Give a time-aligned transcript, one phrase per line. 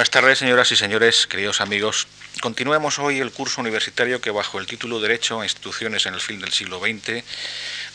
[0.00, 2.06] Buenas tardes, señoras y señores, queridos amigos.
[2.40, 6.40] Continuemos hoy el curso universitario que bajo el título Derecho a instituciones en el fin
[6.40, 7.22] del siglo XX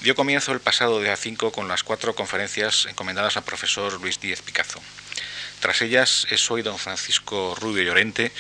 [0.02, 4.44] dio comienzo el pasado día 5 con las cuatro conferencias encomendadas al profesor Luis Díez
[4.44, 4.80] Picazo.
[5.62, 8.32] Tras ellas es hoy don Francisco Rubio Llorente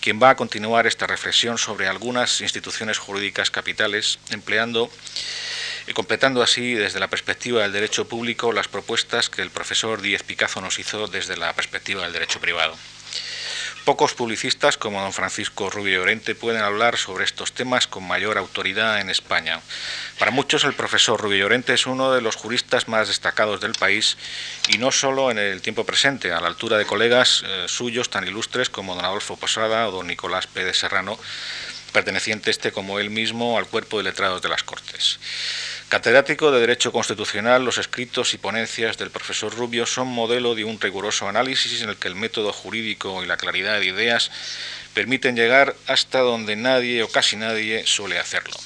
[0.00, 4.90] quien va a continuar esta reflexión sobre algunas instituciones jurídicas capitales, empleando
[5.86, 10.24] y completando así desde la perspectiva del derecho público las propuestas que el profesor Díez
[10.24, 12.76] Picazo nos hizo desde la perspectiva del derecho privado.
[13.84, 19.00] Pocos publicistas como don Francisco Rubio Llorente pueden hablar sobre estos temas con mayor autoridad
[19.00, 19.60] en España.
[20.20, 24.16] Para muchos el profesor Rubio Llorente es uno de los juristas más destacados del país
[24.68, 28.24] y no solo en el tiempo presente, a la altura de colegas eh, suyos tan
[28.24, 31.18] ilustres como don Adolfo Posada o don Nicolás Pérez Serrano,
[31.92, 35.18] perteneciente este como él mismo al cuerpo de letrados de las Cortes.
[35.92, 40.80] Catedrático de Derecho Constitucional, los escritos y ponencias del profesor Rubio son modelo de un
[40.80, 44.30] riguroso análisis en el que el método jurídico y la claridad de ideas
[44.94, 48.56] permiten llegar hasta donde nadie o casi nadie suele hacerlo.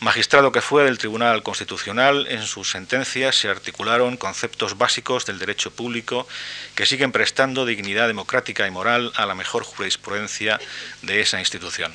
[0.00, 5.70] Magistrado que fue del Tribunal Constitucional, en sus sentencias se articularon conceptos básicos del derecho
[5.70, 6.28] público
[6.74, 10.60] que siguen prestando dignidad democrática y moral a la mejor jurisprudencia
[11.00, 11.94] de esa institución.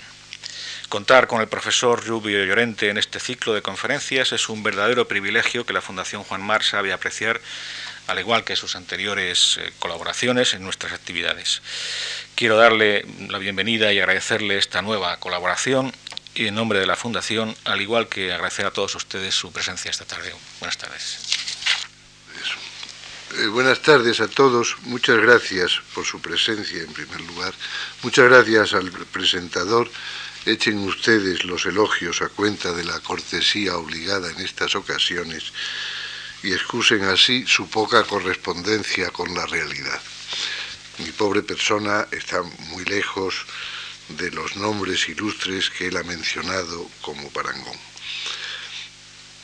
[0.90, 5.66] Contar con el profesor Rubio Llorente en este ciclo de conferencias es un verdadero privilegio
[5.66, 7.42] que la Fundación Juan Mar sabe apreciar,
[8.08, 11.62] al igual que sus anteriores eh, colaboraciones en nuestras actividades.
[12.36, 15.92] Quiero darle la bienvenida y agradecerle esta nueva colaboración
[16.36, 19.92] y en nombre de la Fundación, al igual que agradecer a todos ustedes su presencia
[19.92, 20.34] esta tarde.
[20.62, 21.18] Buenas tardes.
[23.40, 24.78] Eh, buenas tardes a todos.
[24.84, 27.54] Muchas gracias por su presencia en primer lugar.
[28.04, 29.92] Muchas gracias al presentador
[30.48, 35.52] Echen ustedes los elogios a cuenta de la cortesía obligada en estas ocasiones
[36.42, 40.02] y excusen así su poca correspondencia con la realidad.
[41.00, 43.46] Mi pobre persona está muy lejos
[44.08, 47.78] de los nombres ilustres que él ha mencionado como parangón.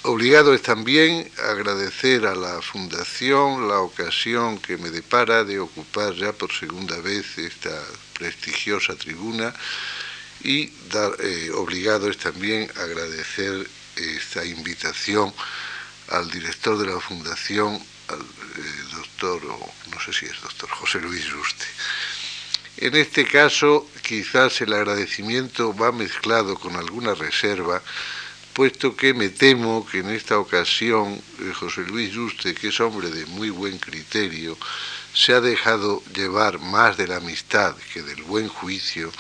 [0.04, 6.32] Obligado es también agradecer a la Fundación la ocasión que me depara de ocupar ya
[6.32, 7.78] por segunda vez esta
[8.14, 9.54] prestigiosa tribuna
[10.44, 15.34] y dar, eh, obligado es también agradecer esta invitación
[16.10, 21.26] al director de la Fundación, al eh, doctor, no sé si es doctor, José Luis
[21.32, 21.66] Juste.
[22.78, 27.82] En este caso, quizás el agradecimiento va mezclado con alguna reserva,
[28.54, 33.10] puesto que me temo que en esta ocasión eh, José Luis Juste, que es hombre
[33.10, 34.58] de muy buen criterio,
[35.14, 39.12] se ha dejado llevar más de la amistad que del buen juicio,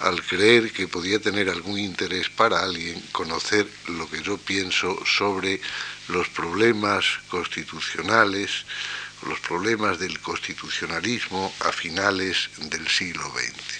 [0.00, 5.60] al creer que podía tener algún interés para alguien conocer lo que yo pienso sobre
[6.08, 8.64] los problemas constitucionales,
[9.26, 13.78] los problemas del constitucionalismo a finales del siglo XX.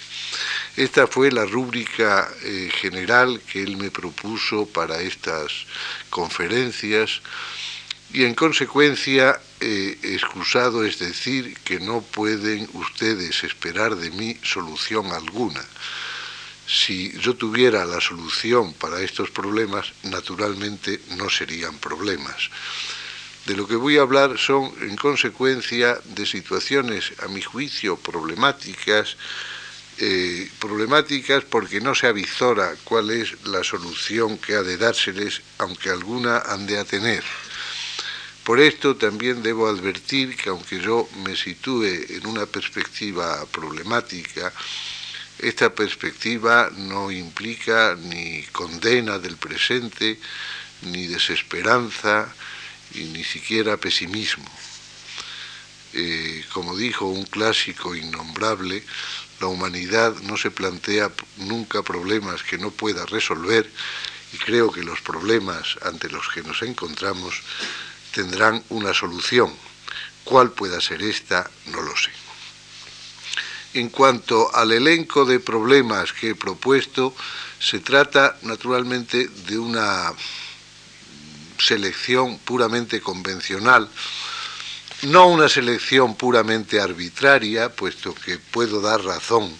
[0.75, 5.65] Esta fue la rúbrica eh, general que él me propuso para estas
[6.09, 7.21] conferencias
[8.11, 15.11] y en consecuencia, eh, excusado es decir que no pueden ustedes esperar de mí solución
[15.11, 15.63] alguna
[16.69, 22.51] si yo tuviera la solución para estos problemas, naturalmente no serían problemas.
[23.47, 29.17] De lo que voy a hablar son, en consecuencia, de situaciones, a mi juicio, problemáticas,
[29.97, 35.89] eh, problemáticas porque no se avisora cuál es la solución que ha de dárseles, aunque
[35.89, 37.23] alguna han de a tener.
[38.43, 44.53] Por esto también debo advertir que aunque yo me sitúe en una perspectiva problemática,
[45.39, 50.19] esta perspectiva no implica ni condena del presente,
[50.81, 52.33] ni desesperanza,
[52.93, 54.49] y ni siquiera pesimismo.
[55.93, 58.83] Eh, como dijo un clásico innombrable,
[59.39, 63.69] la humanidad no se plantea nunca problemas que no pueda resolver
[64.33, 67.41] y creo que los problemas ante los que nos encontramos
[68.13, 69.53] tendrán una solución.
[70.23, 71.49] ¿Cuál pueda ser esta?
[71.67, 72.18] No lo sé.
[73.73, 77.15] En cuanto al elenco de problemas que he propuesto,
[77.59, 80.11] se trata naturalmente de una
[81.59, 83.89] selección puramente convencional,
[85.03, 89.53] no una selección puramente arbitraria, puesto que puedo dar razón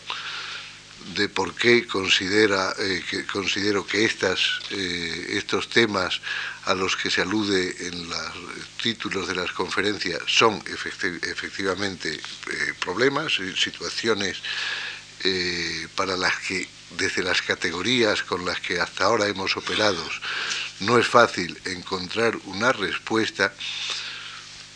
[1.16, 4.40] de por qué considera, eh, que considero que estas,
[4.72, 6.22] eh, estos temas
[6.66, 8.34] a los que se alude en los
[8.82, 14.42] títulos de las conferencias son efectivamente eh, problemas, situaciones
[15.96, 16.66] para las que
[16.98, 20.02] desde las categorías con las que hasta ahora hemos operado
[20.80, 23.54] no es fácil encontrar una respuesta,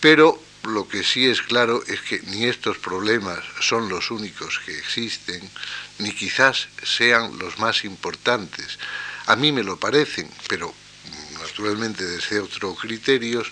[0.01, 4.77] pero lo que sí es claro es que ni estos problemas son los únicos que
[4.77, 5.41] existen,
[5.99, 8.79] ni quizás sean los más importantes.
[9.25, 10.73] A mí me lo parecen, pero
[11.41, 13.51] naturalmente desde otros criterios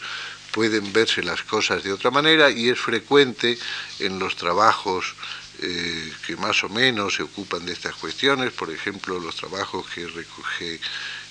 [0.51, 3.57] pueden verse las cosas de otra manera y es frecuente
[3.99, 5.15] en los trabajos
[5.61, 10.07] eh, que más o menos se ocupan de estas cuestiones, por ejemplo, los trabajos que
[10.07, 10.79] recoge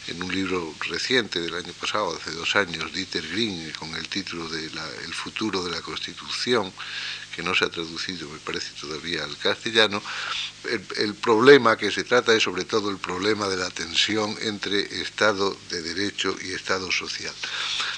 [0.09, 4.49] en un libro reciente del año pasado, hace dos años, Dieter Green, con el título
[4.49, 6.73] de El futuro de la Constitución,
[7.35, 10.03] que no se ha traducido, me parece, todavía al castellano,
[10.97, 15.57] el, problema que se trata es sobre todo el problema de la tensión entre Estado
[15.71, 17.35] de Derecho y Estado social.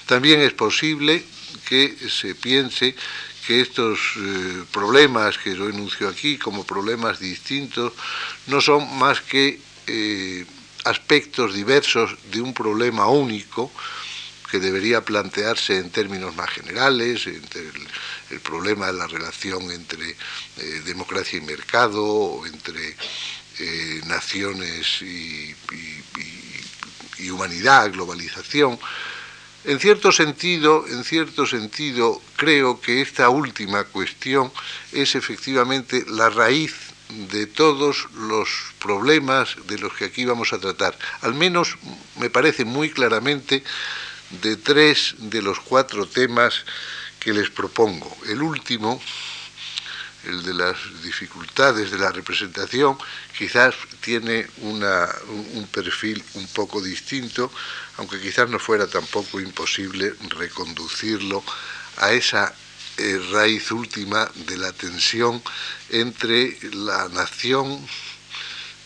[0.07, 1.25] También es posible
[1.69, 2.95] que se piense
[3.47, 7.93] que estos eh, problemas que yo enuncio aquí como problemas distintos
[8.47, 10.47] no son más que eh,
[10.85, 13.71] aspectos diversos de un problema único
[14.51, 21.39] que debería plantearse en términos más generales, el, problema de la relación entre eh, democracia
[21.39, 22.97] y mercado, o entre
[23.59, 25.55] eh, naciones y,
[27.19, 28.79] y, humanidad, globalización.
[29.65, 34.53] En cierto sentido, en cierto sentido, creo que esta última cuestión
[34.93, 36.92] es efectivamente la raíz
[37.31, 38.49] de todos los
[38.79, 40.99] problemas de los que aquí vamos a tratar.
[41.21, 41.77] Al menos
[42.19, 43.63] me parece muy claramente
[44.43, 46.65] de tres de los cuatro temas
[47.21, 48.17] que les propongo.
[48.27, 49.01] El último,
[50.25, 52.97] el de las dificultades de la representación,
[53.37, 57.53] quizás tiene un perfil un poco distinto,
[57.99, 61.45] aunque quizás no fuera tampoco imposible reconducirlo
[61.99, 62.55] a esa
[62.99, 65.43] eh, raíz última de la tensión
[65.91, 67.79] entre la nación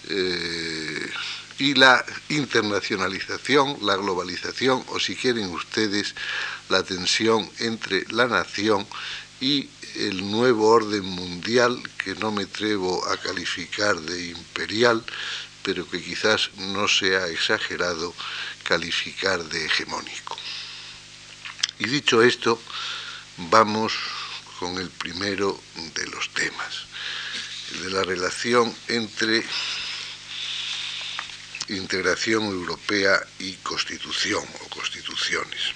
[0.09, 1.11] eh,
[1.59, 6.15] y la internacionalización, la globalización, o si quieren ustedes,
[6.69, 8.87] la tensión entre la nación
[9.41, 15.03] y el nuevo orden mundial, que no me atrevo a calificar de imperial,
[15.63, 18.15] pero que quizás no sea exagerado
[18.63, 20.37] calificar de hegemónico.
[21.79, 22.61] Y dicho esto,
[23.37, 23.93] vamos
[24.59, 25.61] con el primero
[25.95, 26.87] de los temas,
[27.73, 29.45] el de la relación entre
[31.69, 35.75] integración europea y constitución o constituciones.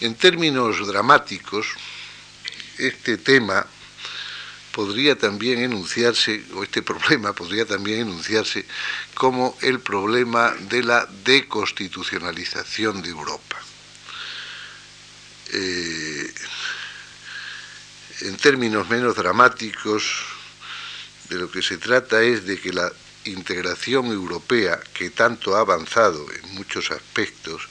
[0.00, 1.66] En términos dramáticos,
[2.78, 3.66] este tema
[4.72, 8.64] podría también enunciarse, o este problema podría también enunciarse
[9.14, 13.67] como el problema de la deconstitucionalización de Europa.
[15.52, 16.34] Eh,
[18.22, 20.24] en términos menos dramáticos,
[21.28, 22.90] de lo que se trata es de que la
[23.24, 27.68] integración europea, que tanto ha avanzado en muchos aspectos,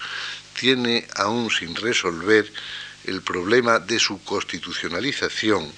[0.59, 2.51] tiene aún sin resolver
[3.05, 5.71] el problema de su constitucionalización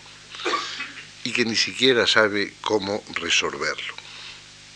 [1.23, 3.93] y que ni siquiera sabe cómo resolverlo.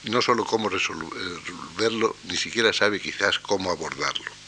[0.05, 4.42] No solo cómo resolverlo, ni siquiera sabe quizás cómo abordarlo.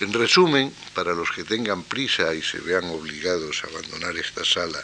[0.00, 4.82] En resumen, para los que tengan prisa y se vean obligados a abandonar esta sala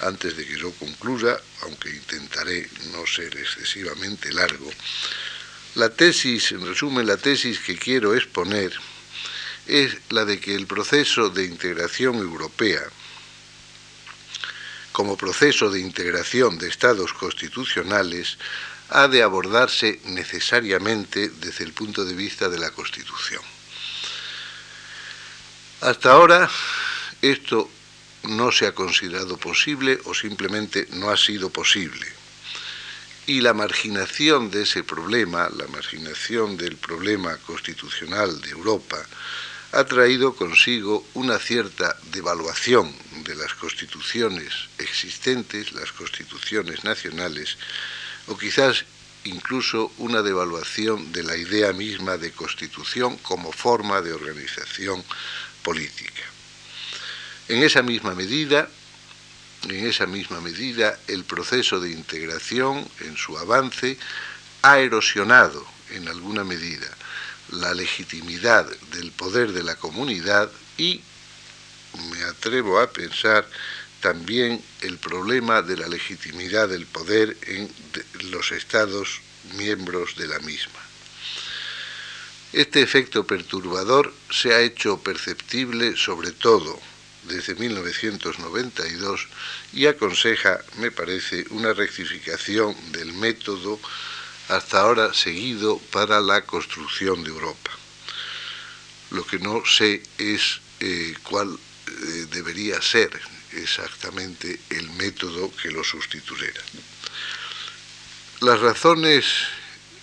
[0.00, 4.68] antes de que yo concluya, aunque intentaré no ser excesivamente largo,
[5.76, 8.72] la tesis, en resumen, la tesis que quiero exponer
[9.68, 12.82] es la de que el proceso de integración europea,
[14.90, 18.36] como proceso de integración de estados constitucionales,
[18.88, 23.42] ha de abordarse necesariamente desde el punto de vista de la Constitución.
[25.80, 26.50] Hasta ahora,
[27.22, 27.70] esto
[28.24, 32.06] no se ha considerado posible o simplemente no ha sido posible.
[33.26, 38.98] Y la marginación de ese problema, la marginación del problema constitucional de Europa,
[39.72, 42.94] ha traído consigo una cierta devaluación
[43.24, 47.56] de las constituciones existentes, las constituciones nacionales,
[48.26, 48.84] o quizás
[49.24, 55.02] incluso una devaluación de la idea misma de constitución como forma de organización
[55.62, 56.22] política.
[57.48, 58.68] En esa misma medida,
[59.64, 63.98] en esa misma medida, el proceso de integración en su avance
[64.62, 66.88] ha erosionado en alguna medida
[67.50, 71.02] la legitimidad del poder de la comunidad y,
[72.10, 73.48] me atrevo a pensar,
[74.00, 77.70] también el problema de la legitimidad del poder en
[78.30, 79.20] los estados
[79.56, 80.89] miembros de la misma.
[82.52, 86.80] Este efecto perturbador se ha hecho perceptible sobre todo
[87.24, 89.28] desde 1992
[89.72, 93.78] y aconseja, me parece, una rectificación del método
[94.48, 97.70] hasta ahora seguido para la construcción de Europa.
[99.10, 103.10] Lo que no sé es eh, cuál eh, debería ser
[103.52, 106.62] exactamente el método que lo sustituyera.
[108.40, 109.24] Las razones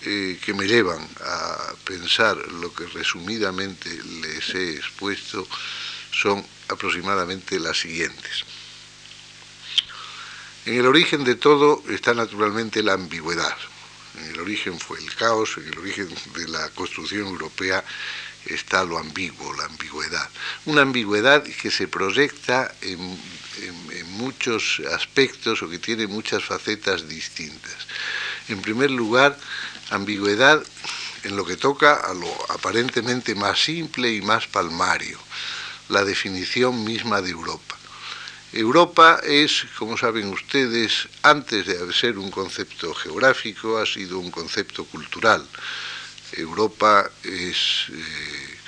[0.04, 3.90] eh, que me llevan a pensar lo que resumidamente
[4.22, 5.46] les he expuesto
[6.12, 8.44] son aproximadamente las siguientes.
[10.66, 13.56] En el origen de todo está naturalmente la ambigüedad.
[14.18, 17.84] En el origen fue el caos, en el origen de la construcción europea
[18.46, 20.28] está lo ambiguo, la ambigüedad.
[20.66, 23.18] Una ambigüedad que se proyecta en,
[24.18, 27.86] muchos aspectos o que tiene muchas facetas distintas.
[28.48, 29.38] En primer lugar,
[29.90, 30.62] ambigüedad
[31.24, 35.18] en lo que toca a lo aparentemente más simple y más palmario,
[35.88, 37.76] la definición misma de Europa.
[38.52, 44.84] Europa es, como saben ustedes, antes de ser un concepto geográfico, ha sido un concepto
[44.84, 45.46] cultural.
[46.32, 48.58] Europa es eh,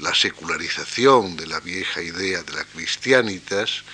[0.00, 3.84] la secularización de la vieja idea de la cristianitas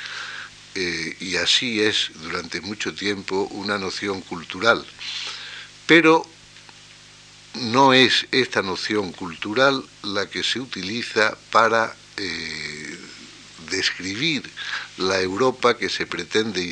[0.81, 4.87] eh, y así es durante mucho tiempo una noción cultural.
[5.89, 6.25] Pero
[7.55, 12.97] no es esta noción cultural la que se utiliza para eh,
[13.73, 14.49] describir
[14.99, 16.63] la Europa que se pretende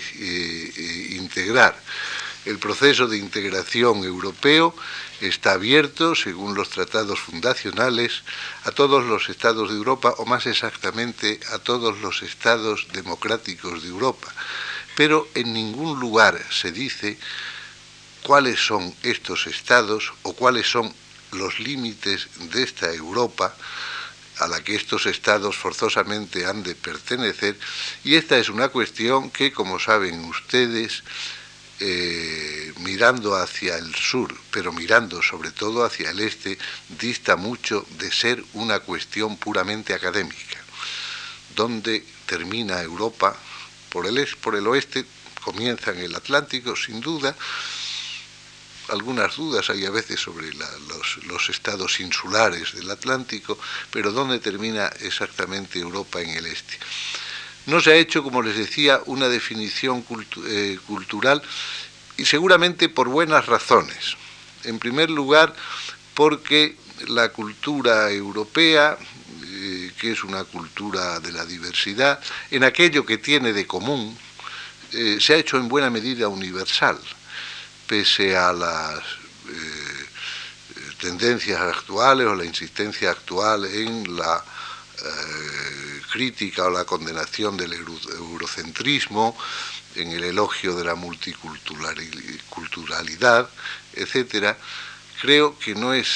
[1.10, 1.76] integrar.
[2.44, 4.72] El proceso de integración europeo
[5.20, 8.23] está abierto, según los tratados fundacionales,
[8.64, 13.88] a todos los estados de Europa, o más exactamente a todos los estados democráticos de
[13.88, 14.32] Europa.
[14.94, 17.18] Pero en ningún lugar se dice
[18.23, 20.92] cuáles son estos estados o cuáles son
[21.32, 23.54] los límites de esta Europa
[24.38, 27.58] a la que estos estados forzosamente han de pertenecer,
[28.04, 31.02] y esta es una cuestión que, como saben ustedes,
[31.78, 38.11] eh, mirando hacia el sur, pero mirando sobre todo hacia el este, dista mucho de
[38.11, 40.59] ser una cuestión puramente académica.
[41.54, 43.37] Donde termina Europa,
[43.90, 45.04] por el, por el oeste,
[45.45, 47.37] comienza en el Atlántico, sin duda.
[48.88, 53.59] Algunas dudas hay a veces sobre los estados insulares del Atlántico,
[53.90, 56.78] pero ¿dónde termina exactamente Europa en el este?
[57.66, 60.04] No se ha hecho, como les decía, una definición
[60.46, 61.42] eh, cultural
[62.16, 64.16] y seguramente por buenas razones.
[64.62, 65.54] En primer lugar,
[66.14, 66.76] porque
[67.08, 68.96] la cultura europea,
[69.46, 72.20] eh, que es una cultura de la diversidad,
[72.52, 74.16] en aquello que tiene de común,
[74.92, 76.99] eh, se ha hecho en buena medida universal,
[77.87, 79.00] pese a las
[81.00, 84.42] tendencias actuales o la insistencia actual en la
[86.16, 89.37] crítica o la condenación del eurocentrismo,
[89.96, 93.50] en el elogio de la multiculturalidad,
[93.92, 94.56] etc.,
[95.20, 96.08] creo que no es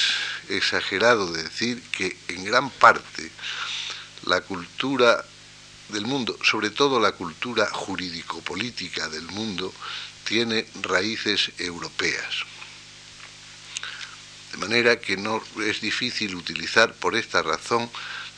[0.49, 3.29] exagerado decir que en gran parte
[4.25, 5.23] la cultura
[5.89, 9.71] del mundo, sobre todo la cultura jurídico-política del mundo,
[10.23, 12.43] tiene raíces europeas.
[14.51, 17.87] De manera que no es difícil utilizar por esta razón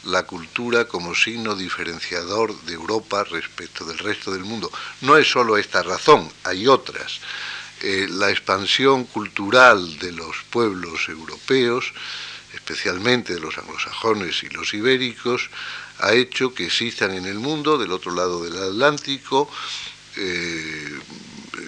[0.05, 4.71] la cultura como signo diferenciador de Europa respecto del resto del mundo.
[5.01, 7.19] No es solo esta razón, hay otras.
[7.81, 11.93] Eh, la expansión cultural de los pueblos europeos,
[12.53, 15.49] especialmente de los anglosajones y los ibéricos,
[15.99, 19.49] ha hecho que existan en el mundo, del otro lado del Atlántico,
[20.15, 20.99] eh,
[21.57, 21.61] eh,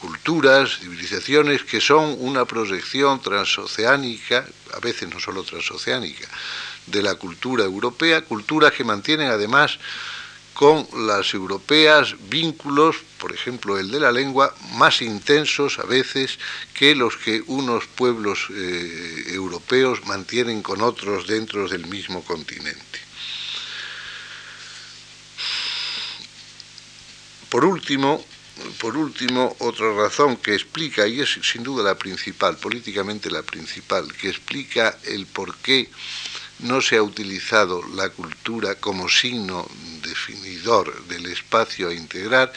[0.00, 6.28] culturas, civilizaciones que son una proyección transoceánica, a veces no solo transoceánica,
[6.90, 9.78] de la cultura europea, culturas que mantienen además
[10.54, 16.38] con las europeas vínculos, por ejemplo el de la lengua, más intensos a veces
[16.74, 22.98] que los que unos pueblos eh, europeos mantienen con otros dentro del mismo continente.
[27.48, 28.22] Por último,
[28.78, 34.12] por último, otra razón que explica, y es sin duda la principal, políticamente la principal,
[34.12, 35.88] que explica el por qué
[36.62, 39.66] no se ha utilizado la cultura como signo
[40.02, 42.52] definidor del espacio a integrar,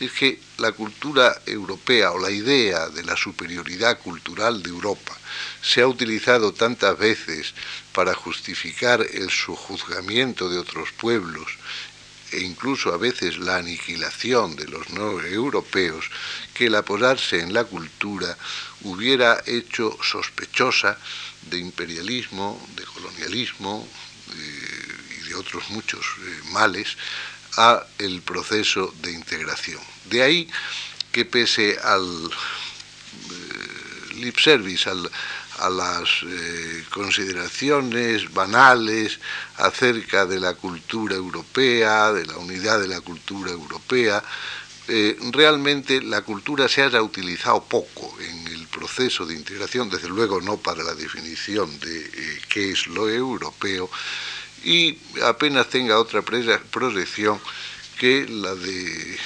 [0.00, 5.16] es que la cultura europea o la idea de la superioridad cultural de Europa
[5.62, 7.54] se ha utilizado tantas veces
[7.92, 11.58] para justificar el sujuzgamiento de otros pueblos
[12.32, 16.10] e incluso a veces la aniquilación de los no europeos,
[16.52, 18.36] que el apoyarse en la cultura
[18.82, 20.98] hubiera hecho sospechosa
[21.50, 23.86] de imperialismo, de colonialismo
[24.34, 26.96] eh, y de otros muchos eh, males
[27.56, 29.80] a el proceso de integración.
[30.04, 30.48] De ahí
[31.12, 35.10] que pese al eh, lip service, al,
[35.58, 36.08] a las
[36.90, 39.18] consideraciones banales
[39.56, 44.22] acerca de la cultura europea, de la unidad de la cultura europea,
[45.32, 50.56] realmente la cultura se haya utilizado poco en el proceso de integración, desde luego no
[50.56, 53.90] para la definición de eh, qué es lo europeo,
[54.64, 57.40] y apenas tenga otra proyección
[57.98, 59.18] que la de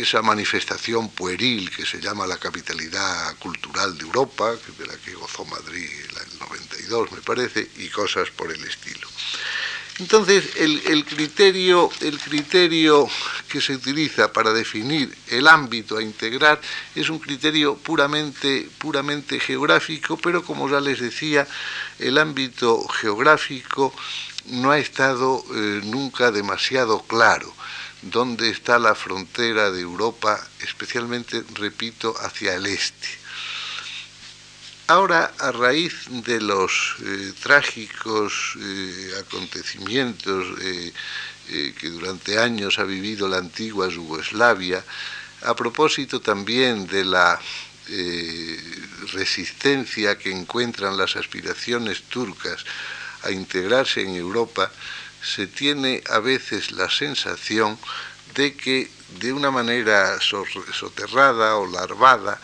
[0.00, 5.44] esa manifestación pueril que se llama la capitalidad cultural de Europa, de la que gozó
[5.46, 9.08] Madrid en el 92 me parece, y cosas por el estilo.
[10.00, 13.06] Entonces, el, criterio, el criterio
[13.50, 16.58] que se utiliza para definir el ámbito a integrar
[16.94, 21.46] es un criterio puramente, puramente geográfico, pero como ya les decía,
[21.98, 23.94] el ámbito geográfico
[24.46, 27.52] no ha estado eh, nunca demasiado claro
[28.00, 33.19] dónde está la frontera de Europa, especialmente, repito, hacia el este.
[34.90, 35.94] Ahora, a raíz
[36.26, 40.92] de los eh, trágicos eh, acontecimientos eh,
[41.78, 44.84] que durante años ha vivido la antigua Yugoslavia,
[45.42, 47.38] a propósito también de la
[49.12, 52.64] resistencia que encuentran las aspiraciones turcas
[53.22, 54.72] a integrarse en Europa,
[55.22, 57.78] se tiene a veces la sensación
[58.34, 62.40] de que de una manera soterrada o larvada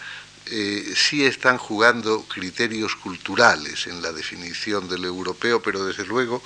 [0.49, 6.43] eh, sí están jugando criterios culturales en la definición del europeo, pero desde luego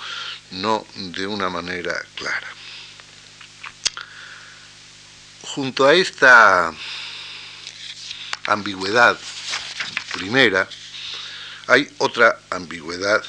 [0.51, 2.47] no de una manera clara.
[5.43, 6.73] Junto a esta
[8.47, 9.19] ambigüedad
[10.13, 10.67] primera,
[11.67, 13.23] hay otra ambigüedad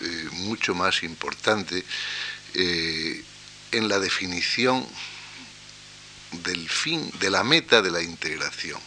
[0.00, 1.84] eh, mucho más importante
[2.54, 3.22] eh,
[3.72, 4.86] en la definición
[6.32, 8.80] del fin, de la meta de la integración.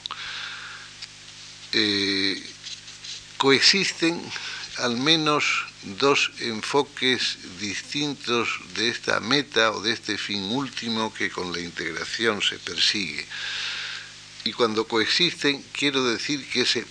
[1.79, 2.41] Eh,
[3.37, 4.19] coexisten
[4.77, 5.43] al menos
[5.99, 12.41] dos enfoques distintos de esta meta o de este fin último que con la integración
[12.41, 13.25] se persigue.
[14.43, 16.83] Y cuando coexisten, quiero decir que, se,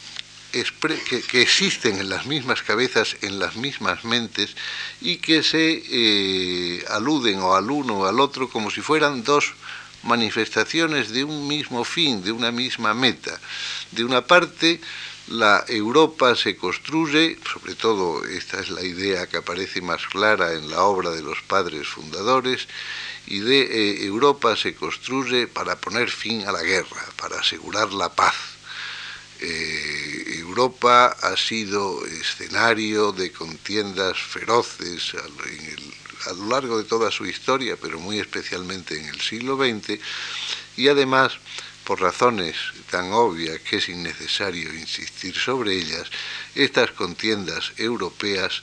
[0.52, 4.54] que, existen en las mismas cabezas, en las mismas mentes,
[5.00, 9.54] y que se eh, aluden o al uno o al otro como si fueran dos
[10.06, 13.38] manifestaciones de un mismo fin, de una misma meta.
[13.90, 14.80] De una parte,
[15.28, 20.70] la Europa se construye, sobre todo esta es la idea que aparece más clara en
[20.70, 22.68] la obra de los padres fundadores,
[23.26, 28.14] y de eh, Europa se construye para poner fin a la guerra, para asegurar la
[28.14, 28.55] paz.
[29.40, 37.76] Eh, Europa ha sido escenario de contiendas feroces a lo largo de toda su historia,
[37.76, 40.00] pero muy especialmente en el siglo XX,
[40.76, 41.38] y además,
[41.84, 42.56] por razones
[42.90, 46.10] tan obvias que es innecesario insistir sobre ellas,
[46.54, 48.62] estas contiendas europeas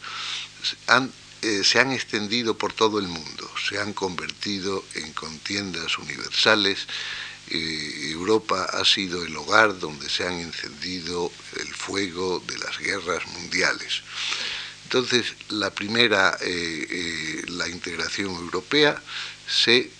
[1.41, 6.87] eh, se han extendido por todo el mundo, se han convertido en contiendas universales.
[7.49, 13.27] Eh, Europa ha sido el hogar donde se han encendido el fuego de las guerras
[13.27, 14.01] mundiales.
[14.85, 19.01] Entonces, la primera, eh, eh, la integración europea,
[19.47, 19.91] se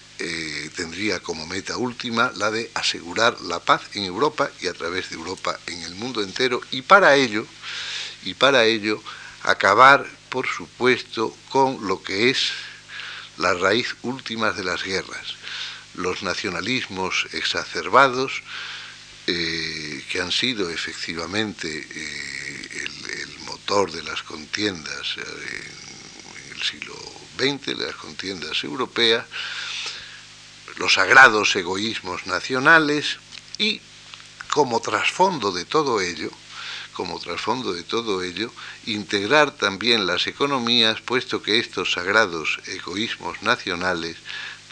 [0.78, 5.18] tendría como meta última la de asegurar la paz en Europa y a través de
[5.18, 7.46] Europa en el mundo entero, y para ello,
[8.24, 9.04] y para ello,
[9.42, 12.52] acabar, por supuesto, con lo que es
[13.38, 15.36] la raíz última de las guerras,
[15.96, 18.42] los nacionalismos exacerbados,
[19.26, 22.94] que han sido efectivamente el
[23.82, 25.72] de las contiendas eh,
[26.46, 26.94] en el siglo
[27.40, 29.26] XX, de las contiendas europeas,
[30.78, 33.18] los sagrados egoísmos nacionales
[33.58, 33.82] y
[34.52, 36.30] como trasfondo de todo ello,
[36.94, 38.52] como trasfondo de todo ello,
[38.86, 44.18] integrar también las economías, puesto que estos sagrados egoísmos nacionales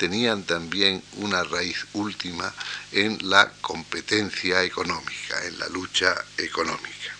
[0.02, 2.52] tenían también una raíz última
[2.92, 7.16] en la competencia económica, en la lucha económica.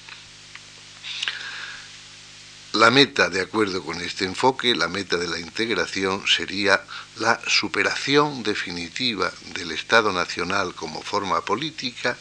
[2.74, 6.82] La meta, de acuerdo con este enfoque, la meta de la integración sería
[7.18, 12.18] la superación definitiva del Estado Nacional como forma política,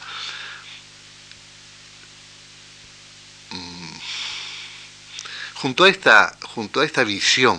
[3.50, 3.98] mm,
[5.54, 7.58] junto a esta, junto a esta visión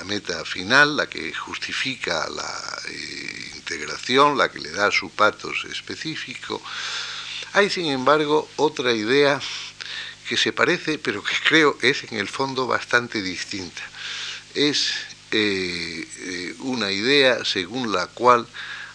[0.00, 5.66] la meta final, la que justifica la eh, integración, la que le da su patos
[5.70, 6.62] específico,
[7.52, 9.38] hay sin embargo otra idea
[10.26, 13.82] que se parece, pero que creo es en el fondo bastante distinta.
[14.54, 14.94] Es
[15.32, 18.46] eh, eh, una idea según la cual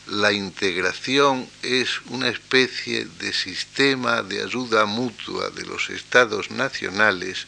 [0.07, 7.45] la integración es una especie de sistema de ayuda mutua de los estados nacionales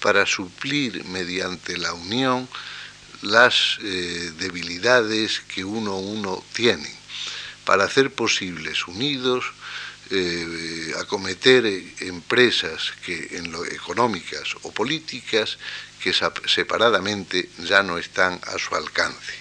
[0.00, 2.48] para suplir mediante la unión
[3.22, 6.90] las eh, debilidades que uno uno tiene,
[7.64, 9.44] para hacer posibles unidos
[10.10, 11.64] eh, acometer
[12.00, 15.56] empresas que en lo económicas o políticas
[16.02, 16.12] que
[16.46, 19.34] separadamente ya no están a su alcance.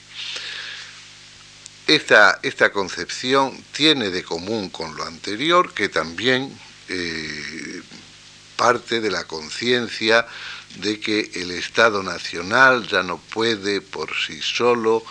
[1.87, 6.55] Esta, esta concepción tiene de común con lo anterior que también
[6.87, 7.81] eh,
[8.55, 10.27] parte de la conciencia
[10.77, 15.03] de que el Estado Nacional ya no puede por sí solo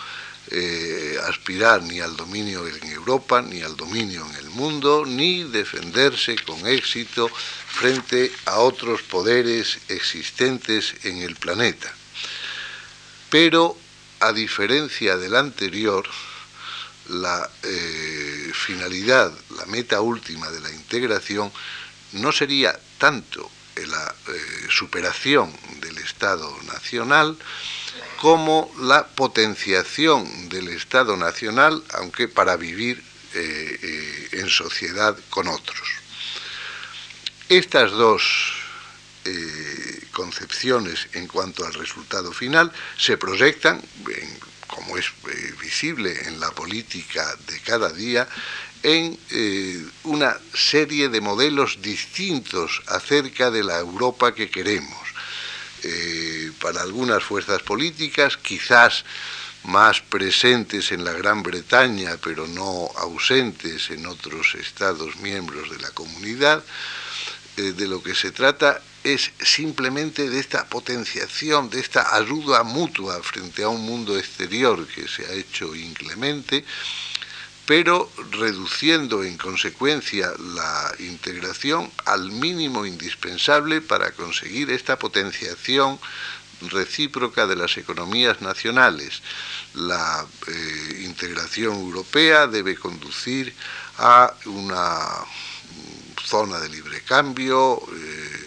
[0.51, 6.35] eh, aspirar ni al dominio en Europa, ni al dominio en el mundo, ni defenderse
[6.39, 11.93] con éxito frente a otros poderes existentes en el planeta.
[13.29, 13.77] Pero,
[14.21, 16.09] a diferencia del anterior,
[17.09, 21.51] la eh, finalidad, la meta última de la integración
[22.13, 23.51] no sería tanto
[23.87, 27.37] la eh, superación del Estado nacional,
[28.21, 35.87] como la potenciación del Estado nacional, aunque para vivir eh, eh, en sociedad con otros.
[37.47, 38.23] Estas dos
[39.25, 43.81] eh, concepciones en cuanto al resultado final se proyectan,
[44.69, 45.07] como es
[45.61, 48.27] visible en la política de cada día,
[48.83, 49.17] en
[50.03, 55.09] una serie de modelos distintos acerca de la Europa que queremos.
[55.83, 59.05] Eh, para algunas fuerzas políticas, quizás
[59.63, 65.91] más presentes en la Gran Bretaña, pero no ausentes en otros Estados miembros de la
[65.91, 66.63] comunidad,
[67.57, 73.21] eh, de lo que se trata es simplemente de esta potenciación, de esta ayuda mutua
[73.23, 76.65] frente a un mundo exterior que se ha hecho inclemente,
[77.65, 85.99] pero reduciendo en consecuencia la integración al mínimo indispensable para conseguir esta potenciación
[86.61, 89.21] recíproca de las economías nacionales.
[89.75, 93.53] La eh, integración europea debe conducir
[93.97, 95.07] a una
[96.25, 98.38] zona de libre cambio eh,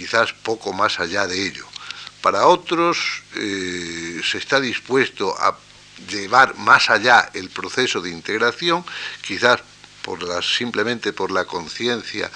[0.00, 1.66] quizás poco más allá de ello.
[2.22, 2.96] Para otros
[3.34, 5.58] se está dispuesto a
[6.08, 8.82] llevar más allá el proceso de integración,
[9.20, 9.60] quizás
[10.02, 12.30] por simplemente por la conciencia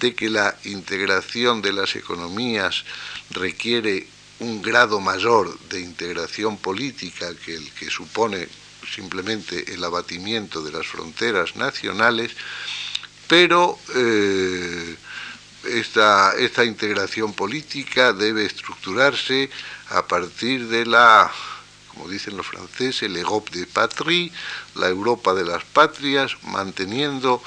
[0.00, 2.84] de que la integración de las economías
[3.30, 4.06] requiere
[4.40, 8.48] un grado mayor de integración política que el que supone
[8.90, 12.32] simplemente el abatimiento de las fronteras nacionales,
[13.28, 14.96] pero eh,
[15.66, 19.50] esta, integración política debe estructurarse
[19.90, 21.30] a partir de la
[21.88, 24.32] como dicen los franceses, l'Europe de patrie,
[24.74, 27.40] la Europa de las patrias, manteniendo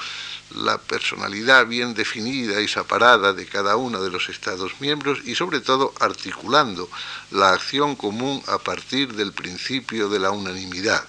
[0.56, 5.60] la personalidad bien definida y separada de cada uno de los Estados miembros y sobre
[5.60, 6.88] todo articulando
[7.30, 11.04] la acción común a partir del principio de la unanimidad.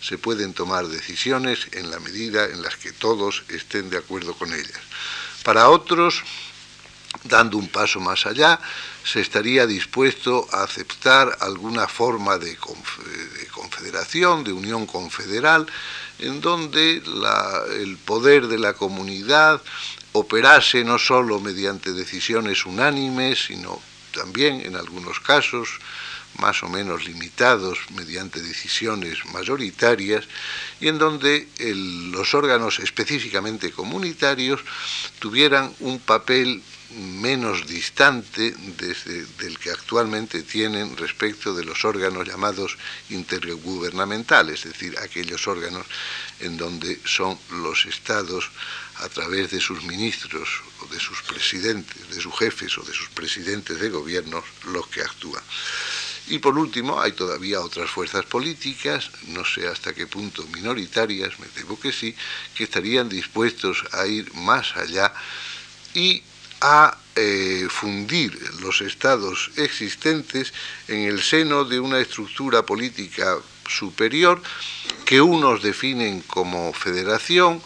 [0.00, 4.54] Se pueden tomar decisiones en la medida en las que todos estén de acuerdo con
[4.54, 4.80] ellas.
[5.48, 6.24] Para otros,
[7.24, 8.60] dando un paso más allá,
[9.02, 12.54] se estaría dispuesto a aceptar alguna forma de,
[13.50, 15.66] confederación, de unión confederal,
[16.18, 17.02] en donde
[17.80, 19.62] el poder de la comunidad
[20.12, 23.80] operase no sólo mediante decisiones unánimes, sino
[24.12, 25.80] también en algunos casos
[26.38, 30.24] más o menos limitados mediante decisiones mayoritarias
[30.80, 31.48] y en donde
[32.12, 34.60] los órganos específicamente comunitarios
[35.18, 42.78] tuvieran un papel menos distante desde, del que actualmente tienen respecto de los órganos llamados
[43.10, 45.86] intergubernamentales, es decir, aquellos órganos
[46.40, 48.50] en donde son los estados
[48.96, 53.08] a través de sus ministros o de sus presidentes, de sus jefes o de sus
[53.10, 55.42] presidentes de gobiernos los que actúan.
[56.30, 61.46] Y por último, hay todavía otras fuerzas políticas, no sé hasta qué punto minoritarias, me
[61.46, 62.14] temo que sí,
[62.54, 65.12] que estarían dispuestos a ir más allá
[65.94, 66.22] y
[66.60, 70.52] a eh, fundir los estados existentes
[70.86, 74.42] en el seno de una estructura política superior
[75.04, 77.62] que unos definen como federación,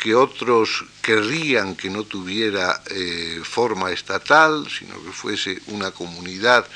[0.00, 6.66] que otros querrían que no tuviera eh, forma estatal, sino que fuese una comunidad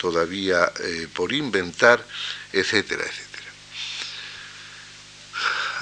[0.00, 2.04] todavía eh, por inventar,
[2.52, 3.50] etcétera, etcétera.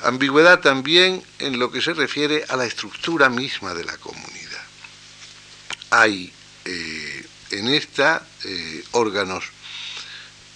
[0.04, 4.44] Ambigüedad también en lo que se refiere a la estructura misma de la comunidad
[5.94, 6.32] hay
[6.64, 9.44] eh, en esta eh, órganos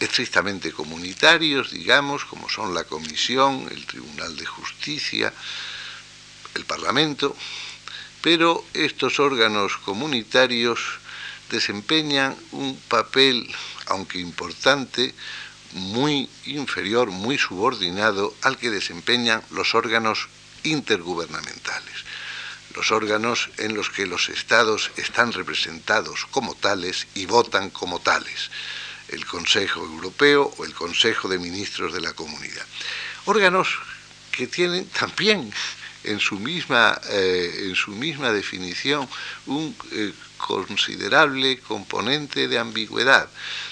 [0.00, 5.32] estrictamente comunitarios, digamos, como son la Comisión, el Tribunal de Justicia,
[6.54, 7.36] el Parlamento,
[8.20, 10.80] pero estos órganos comunitarios
[11.50, 13.48] desempeñan un papel,
[13.86, 15.14] aunque importante,
[15.72, 20.28] muy inferior, muy subordinado al que desempeñan los órganos
[20.62, 22.04] intergubernamentales,
[22.74, 28.50] los órganos en los que los estados están representados como tales y votan como tales,
[29.08, 32.66] el Consejo Europeo o el Consejo de Ministros de la Comunidad.
[33.24, 33.68] Órganos
[34.32, 35.52] que tienen también
[36.08, 39.08] en su misma, eh, en su misma definición
[39.46, 43.28] un eh, considerable componente de ambigüedad.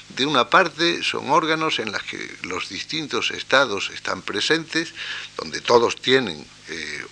[0.08, 4.92] De una parte son órganos en los que los distintos estados están presentes,
[5.36, 7.06] donde todos tienen, eh,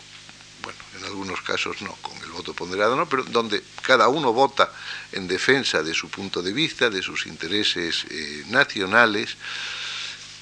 [0.63, 4.73] bueno, en algunos casos no, con el voto ponderado no, pero donde cada uno vota
[5.13, 8.07] en defensa de su punto de vista, de sus intereses
[8.49, 9.37] nacionales,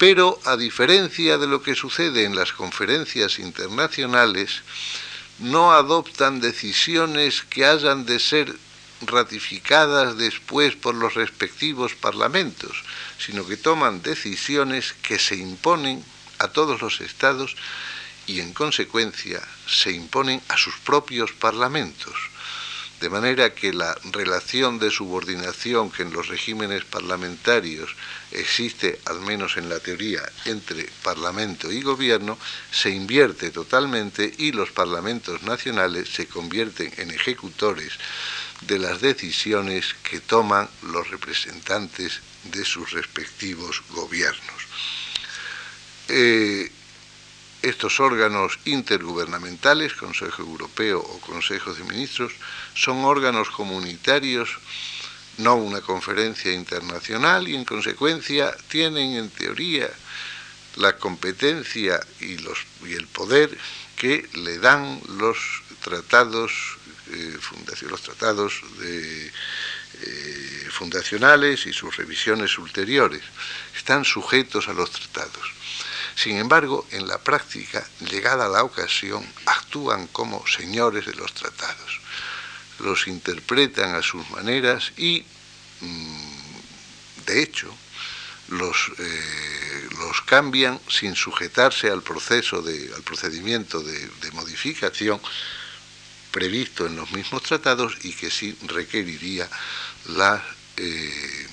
[0.05, 4.61] pero a diferencia de lo que sucede en las conferencias internacionales,
[5.39, 8.53] no adoptan decisiones que hayan de ser
[8.99, 12.83] ratificadas después por los respectivos parlamentos,
[13.17, 16.03] sino que toman decisiones que se imponen
[16.37, 17.55] a todos los estados
[18.27, 22.32] y en consecuencia se imponen a sus propios parlamentos.
[23.03, 27.97] De manera que la relación de subordinación que en los regímenes parlamentarios
[28.31, 32.39] existe, al menos en la teoría, entre Parlamento y Gobierno,
[32.71, 37.91] se invierte totalmente y los parlamentos nacionales se convierten en ejecutores
[38.61, 44.63] de las decisiones que toman los representantes de sus respectivos gobiernos.
[46.07, 46.71] Eh,
[47.63, 52.33] estos órganos intergubernamentales, Consejo Europeo o Consejo de Ministros,
[52.75, 54.49] son órganos comunitarios,
[55.37, 59.89] no una conferencia internacional, y en consecuencia tienen en teoría
[60.75, 62.35] la competencia y,
[62.93, 63.57] el poder
[63.95, 65.37] que le dan los
[65.81, 66.51] tratados,
[67.11, 67.37] eh,
[67.89, 69.31] los tratados eh,
[70.69, 73.21] fundacionales y sus revisiones ulteriores.
[73.77, 75.62] Están sujetos a los tratados.
[76.15, 81.99] Sin embargo, en la práctica, llegada la ocasión, actúan como señores de los tratados.
[82.79, 85.25] Los interpretan a sus maneras y,
[85.81, 87.73] mm, de hecho,
[88.49, 95.21] los, eh, los, cambian sin sujetarse al proceso de, al procedimiento de, modificación
[96.31, 99.47] previsto en los mismos tratados y que sí requeriría
[100.07, 100.43] la
[100.77, 101.47] eh,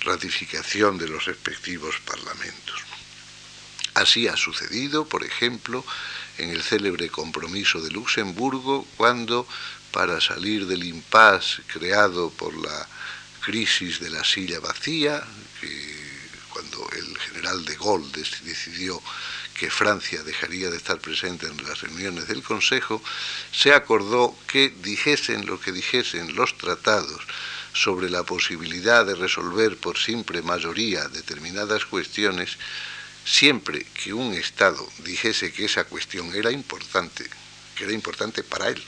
[0.00, 2.95] ratificación de los respectivos parlamentos.
[4.06, 5.84] Así ha sucedido, por ejemplo,
[6.38, 9.48] en el célebre compromiso de Luxemburgo, cuando,
[9.90, 12.86] para salir del impasse creado por la
[13.40, 15.24] crisis de la silla vacía,
[16.50, 19.02] cuando el general de Gaulle decidió
[19.58, 23.02] que Francia dejaría de estar presente en las reuniones del Consejo,
[23.50, 27.22] se acordó que dijesen lo que dijesen los tratados
[27.72, 32.56] sobre la posibilidad de resolver por simple mayoría determinadas cuestiones,
[33.26, 37.28] siempre que un Estado dijese que esa cuestión era importante,
[37.74, 38.82] que era importante para él,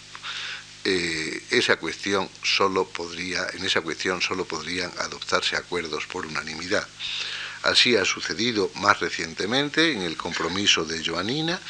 [0.85, 6.87] eh, esa cuestión solo podría, en esa cuestión solo podrían adoptarse acuerdos por unanimidad.
[7.65, 11.61] Así ha sucedido más recientemente en el compromiso de Joanina,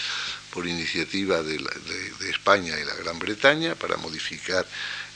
[0.52, 4.66] por iniciativa de, de España y la Gran Bretaña, para modificar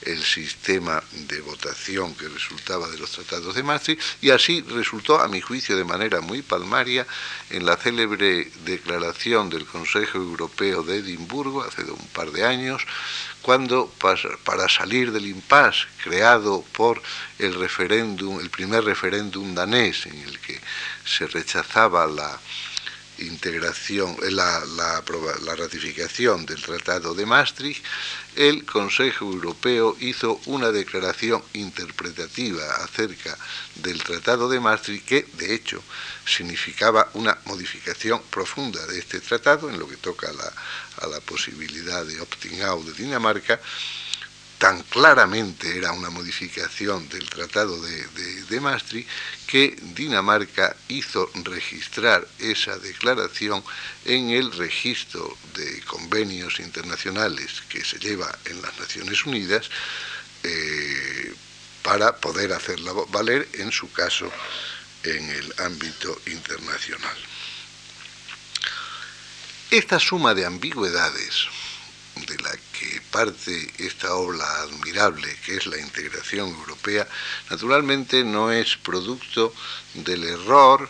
[0.05, 5.29] el sistema de votación que resultaba de los tratados de Maastricht y así resultó, a
[5.29, 7.07] mi juicio, de manera muy palmaria
[7.51, 12.83] en la célebre declaración del Consejo Europeo de Edimburgo hace un par de años,
[13.43, 13.93] cuando
[14.45, 17.03] para salir del impasse creado por
[17.39, 20.61] el referéndum, el primer referéndum danés en el que
[21.05, 22.41] se rechazaba la
[24.31, 27.85] la, la, ratificación del Tratado de Maastricht,
[28.37, 33.37] el Consejo Europeo hizo una declaración interpretativa acerca
[33.77, 35.83] del Tratado de Maastricht que, de hecho,
[36.27, 40.53] significaba una modificación profunda de este tratado en lo que toca a la,
[41.03, 43.61] a la posibilidad de opting out de Dinamarca
[44.63, 49.09] tan claramente era una modificación del Tratado de, Maastricht
[49.49, 53.65] que Dinamarca hizo registrar esa declaración
[54.05, 59.69] en el registro de convenios internacionales que se lleva en las Naciones Unidas
[60.45, 61.35] eh,
[61.83, 64.31] para poder hacerla valer, en su caso,
[65.03, 67.17] en el ámbito internacional.
[69.73, 71.49] Esta suma de ambigüedades
[72.27, 77.07] de la que parte esta obra admirable que es la integración europea,
[77.51, 79.53] naturalmente no es producto
[79.95, 80.89] del error,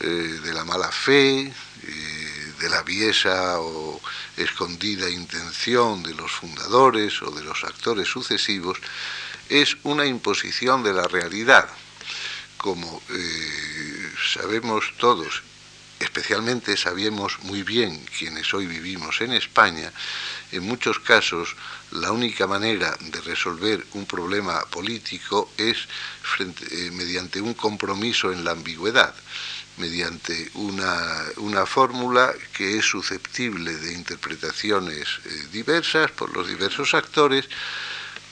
[0.00, 4.00] eh, de la mala fe, eh, de la viesa o
[4.36, 8.78] escondida intención de los fundadores o de los actores sucesivos,
[9.48, 11.68] es una imposición de la realidad.
[12.56, 15.42] Como eh, sabemos todos,
[16.00, 19.92] especialmente sabemos muy bien quienes hoy vivimos en España,
[20.52, 21.56] en muchos casos
[21.92, 25.76] la única manera de resolver un problema político es
[26.38, 29.14] eh, mediante un compromiso en la ambigüedad,
[29.78, 37.46] mediante una, fórmula que es susceptible de interpretaciones eh, diversas por los diversos actores,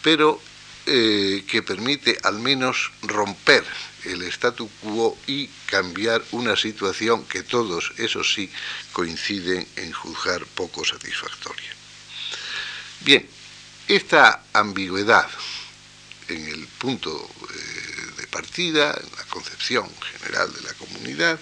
[0.03, 0.41] pero
[0.87, 3.65] eh, que permite al menos romper
[4.05, 8.51] el statu quo y cambiar una situación que todos, eso sí,
[8.93, 11.74] coinciden en juzgar poco satisfactoria.
[13.05, 13.29] Bien,
[13.87, 15.29] esta ambigüedad
[16.29, 21.39] en el punto eh, de partida, en la concepción general de la comunidad,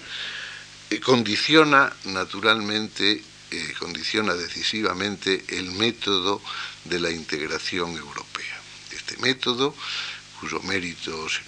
[0.89, 6.41] eh, condiciona naturalmente, eh, condiciona decisivamente el método
[6.83, 8.59] de la integración europea.
[8.91, 9.73] Este método,
[10.41, 11.43] cuyo mérito se,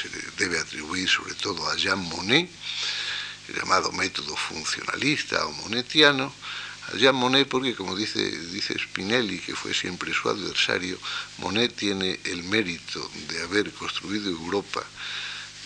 [0.00, 2.48] se debe atribuir sobre todo a Jean Monnet,
[3.48, 6.32] llamado método funcionalista o monetiano,
[6.94, 10.98] Jean Monnet, porque como dice, dice Spinelli, que fue siempre su adversario,
[11.38, 14.82] Monet tiene el mérito de haber construido Europa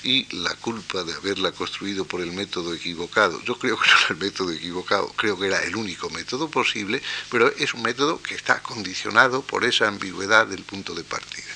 [0.02, 3.40] y la culpa de haberla construido por el método equivocado.
[3.44, 7.00] Yo creo que no era el método equivocado, creo que era el único método posible,
[7.30, 11.54] pero es un método que está condicionado por esa ambigüedad del punto de partida.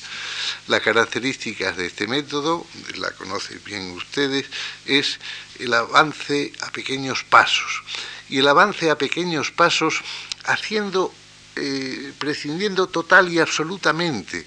[0.68, 4.46] Las características de este método, la conocen bien ustedes,
[4.84, 5.18] es
[5.58, 7.82] el avance a pequeños pasos
[8.28, 10.02] y el avance a pequeños pasos
[10.44, 11.12] haciendo,
[11.56, 14.46] eh, prescindiendo total y absolutamente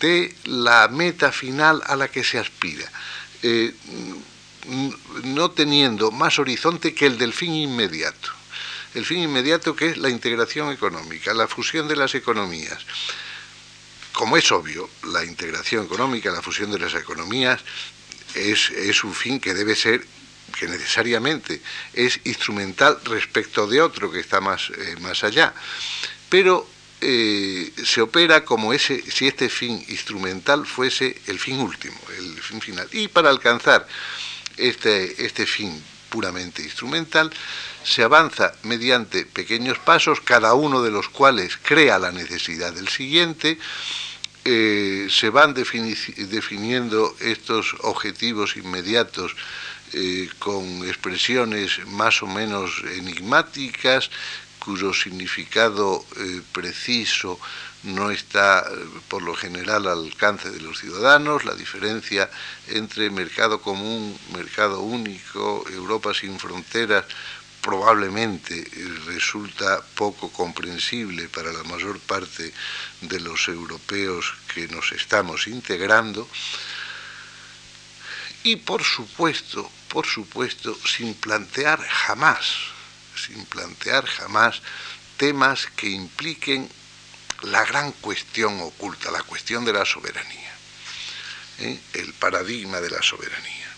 [0.00, 2.90] de la meta final a la que se aspira,
[3.42, 3.74] eh,
[5.24, 8.30] no teniendo más horizonte que el del fin inmediato.
[8.94, 12.78] El fin inmediato que es la integración económica, la fusión de las economías.
[14.12, 17.60] Como es obvio, la integración económica, la fusión de las economías
[18.34, 20.06] es, es un fin que debe ser
[20.54, 21.60] que necesariamente
[21.92, 25.54] es instrumental respecto de otro que está más, eh, más allá.
[26.28, 26.68] Pero
[27.00, 32.60] eh, se opera como ese, si este fin instrumental fuese el fin último, el fin
[32.60, 32.88] final.
[32.92, 33.86] Y para alcanzar
[34.56, 37.30] este, este fin puramente instrumental,
[37.82, 43.58] se avanza mediante pequeños pasos, cada uno de los cuales crea la necesidad del siguiente,
[44.46, 49.34] eh, se van definiendo estos objetivos inmediatos
[49.96, 54.10] eh, con expresiones más o menos enigmáticas,
[54.58, 57.38] cuyo significado eh, preciso
[57.84, 58.74] no está eh,
[59.06, 62.28] por lo general al alcance de los ciudadanos, la diferencia
[62.68, 67.04] entre mercado común, mercado único, Europa sin fronteras,
[67.60, 68.68] probablemente
[69.06, 72.52] resulta poco comprensible para la mayor parte
[73.00, 76.28] de los europeos que nos estamos integrando.
[78.44, 82.46] Y por supuesto, por supuesto, sin plantear jamás,
[83.16, 84.60] sin plantear jamás
[85.16, 86.70] temas que impliquen
[87.40, 90.52] la gran cuestión oculta, la cuestión de la soberanía,
[91.60, 91.80] ¿eh?
[91.94, 93.74] el paradigma de la soberanía.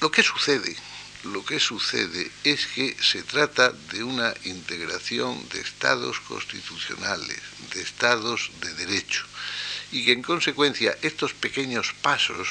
[0.00, 0.74] Lo que sucede,
[1.24, 7.40] lo que sucede es que se trata de una integración de estados constitucionales,
[7.72, 9.24] de estados de derecho,
[9.92, 12.48] y que en consecuencia estos pequeños pasos,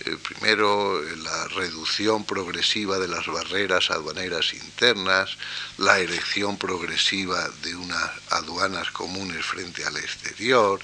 [0.00, 5.38] eh, primero la reducción progresiva de las barreras aduaneras internas,
[5.78, 10.80] la erección progresiva de unas aduanas comunes frente al exterior,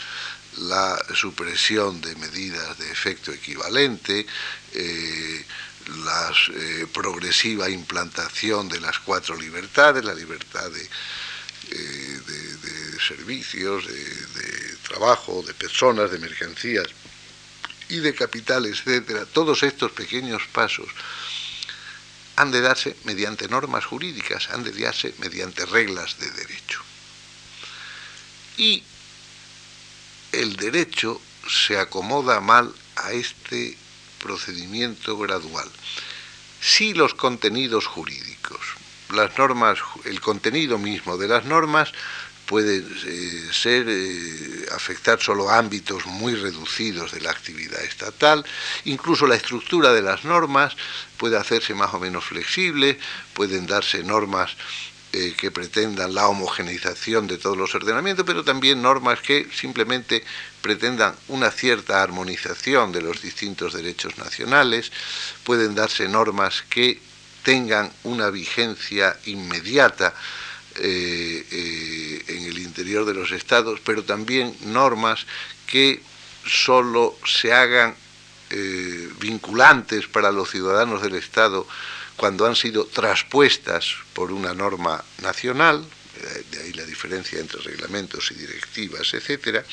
[0.59, 4.27] la supresión de medidas de efecto equivalente,
[4.73, 5.45] eh,
[6.05, 10.89] la eh, progresiva implantación de las cuatro libertades, la libertad de,
[13.07, 16.87] servicios, de, trabajo, de personas, de mercancías
[17.89, 20.89] y de capital, etcétera, todos estos pequeños pasos
[22.37, 26.81] han de darse mediante normas jurídicas, han de darse mediante reglas de derecho.
[28.57, 28.83] Y
[30.33, 33.77] el derecho se acomoda mal a este
[34.23, 35.69] procedimiento gradual.
[36.61, 38.61] Si los contenidos jurídicos,
[39.13, 41.93] las normas, el contenido mismo de las normas
[42.47, 48.45] puede eh, ser eh, afectar solo ámbitos muy reducidos de la actividad estatal,
[48.85, 50.77] incluso la estructura de las normas
[51.17, 52.99] puede hacerse más o menos flexible,
[53.35, 54.57] pueden darse normas
[55.13, 60.23] eh, que pretendan la homogeneización de todos los ordenamientos, pero también normas que simplemente
[60.63, 64.93] pretendan una cierta armonización de los distintos derechos nacionales,
[65.43, 67.01] pueden darse normas que
[67.43, 70.15] tengan una vigencia inmediata
[70.77, 75.27] eh, eh, en el interior de los estados, pero también normas
[75.67, 76.01] que
[76.47, 77.97] solo se hagan
[79.21, 81.67] vinculantes para los ciudadanos del Estado
[82.21, 88.31] cuando han sido traspuestas por una norma nacional, eh, de ahí la diferencia entre reglamentos
[88.31, 89.65] y directivas, etcétera.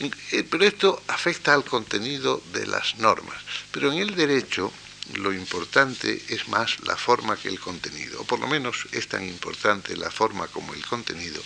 [0.00, 3.40] Eh, pero esto afecta al contenido de las normas.
[3.70, 4.72] Pero en el derecho
[5.14, 9.24] lo importante es más la forma que el contenido, o por lo menos es tan
[9.24, 11.40] importante la forma como el contenido.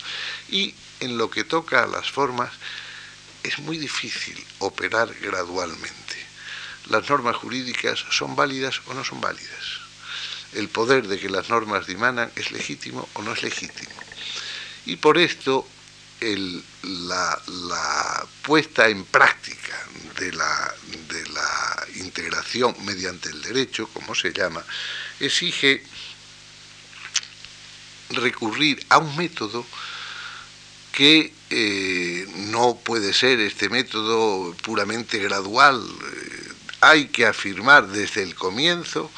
[0.48, 2.51] Y en lo que toca a las formas,
[3.42, 6.16] es muy difícil operar gradualmente.
[6.88, 9.80] Las normas jurídicas son válidas o no son válidas
[10.55, 13.94] el poder de que las normas dimanan es legítimo o no es legítimo.
[14.86, 15.66] Y por esto
[16.82, 19.76] la, puesta en práctica
[20.18, 20.74] de la,
[21.09, 24.64] de la integración mediante el derecho, como se llama,
[25.18, 25.82] exige
[28.11, 29.64] recurrir a un método
[30.92, 35.80] que eh, no puede ser este método puramente gradual.
[35.80, 39.11] Eh, hay que afirmar desde el comienzo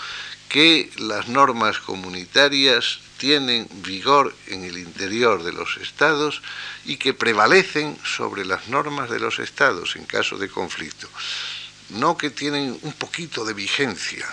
[0.53, 6.43] que las normas comunitarias tienen vigor en el interior de los estados
[6.85, 11.09] y que prevalecen sobre las normas de los estados en caso de conflicto.
[11.89, 14.29] No que tienen un poquito de vigencia,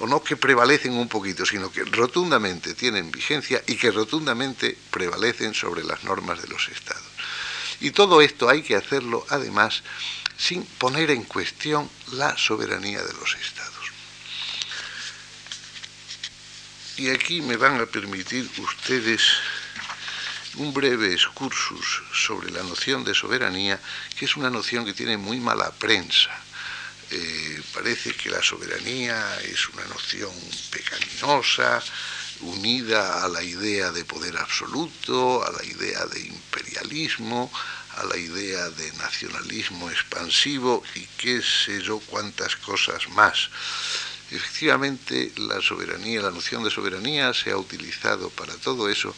[0.00, 5.54] o no que prevalecen un poquito, sino que rotundamente tienen vigencia y que rotundamente prevalecen
[5.54, 7.06] sobre las normas de los estados.
[7.78, 9.84] Y todo esto hay que hacerlo, además,
[10.36, 13.61] sin poner en cuestión la soberanía de los estados.
[17.02, 19.22] Y aquí me van a permitir ustedes
[20.54, 23.80] un breve excursus sobre la noción de soberanía,
[24.16, 26.30] que es una noción que tiene muy mala prensa.
[27.10, 30.30] Eh, parece que la soberanía es una noción
[30.70, 31.82] pecaminosa,
[32.42, 37.50] unida a la idea de poder absoluto, a la idea de imperialismo,
[37.96, 43.50] a la idea de nacionalismo expansivo y qué sé yo cuántas cosas más.
[44.32, 49.14] Efectivamente, la soberanía, la noción de soberanía se ha utilizado para todo eso,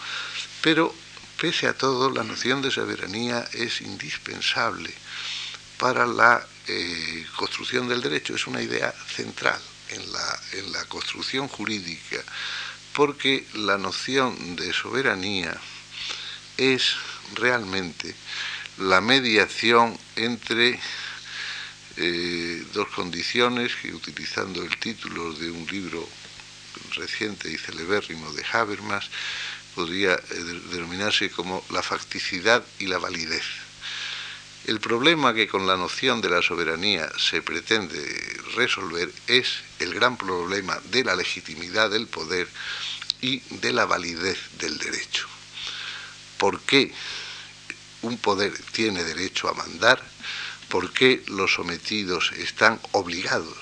[0.60, 0.92] pero
[1.40, 4.92] pese a todo, la noción de soberanía es indispensable
[5.78, 9.60] para la eh, construcción del derecho, es una idea central
[9.90, 12.20] en la, en la construcción jurídica,
[12.92, 15.56] porque la noción de soberanía
[16.56, 16.96] es
[17.34, 18.16] realmente
[18.78, 20.80] la mediación entre
[21.96, 26.06] eh, dos condiciones que utilizando el título de un libro
[26.96, 29.08] reciente y celebérrimo de Habermas
[29.74, 30.20] podría eh,
[30.72, 33.44] denominarse como la facticidad y la validez.
[34.66, 38.00] El problema que con la noción de la soberanía se pretende
[38.56, 42.48] resolver es el gran problema de la legitimidad del poder
[43.20, 45.28] y de la validez del derecho.
[46.38, 46.92] ¿Por qué
[48.02, 50.02] un poder tiene derecho a mandar
[50.68, 53.58] por qué los sometidos están obligados,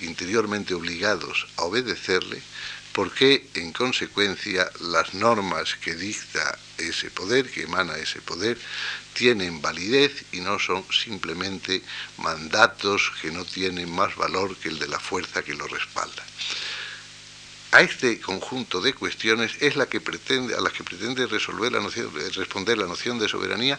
[0.00, 2.42] interiormente obligados a obedecerle,
[2.92, 8.58] por qué en consecuencia las normas que dicta ese poder, que emana ese poder,
[9.14, 11.82] tienen validez y no son simplemente
[12.18, 16.24] mandatos que no tienen más valor que el de la fuerza que lo respalda.
[17.72, 21.80] A este conjunto de cuestiones es la que pretende, a las que pretende resolver la
[21.80, 23.78] noción, responder la noción de soberanía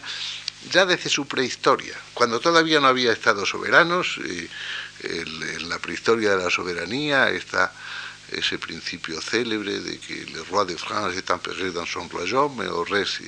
[0.70, 4.18] ya desde su prehistoria, cuando todavía no había estados soberanos,
[5.02, 7.72] en la prehistoria de la soberanía está
[8.32, 12.84] ese principio célebre de que le roi de France est emperé dans son royaume, o
[12.84, 13.20] res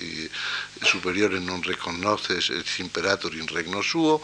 [0.82, 4.22] superiores non reconoces et imperator in regno suo,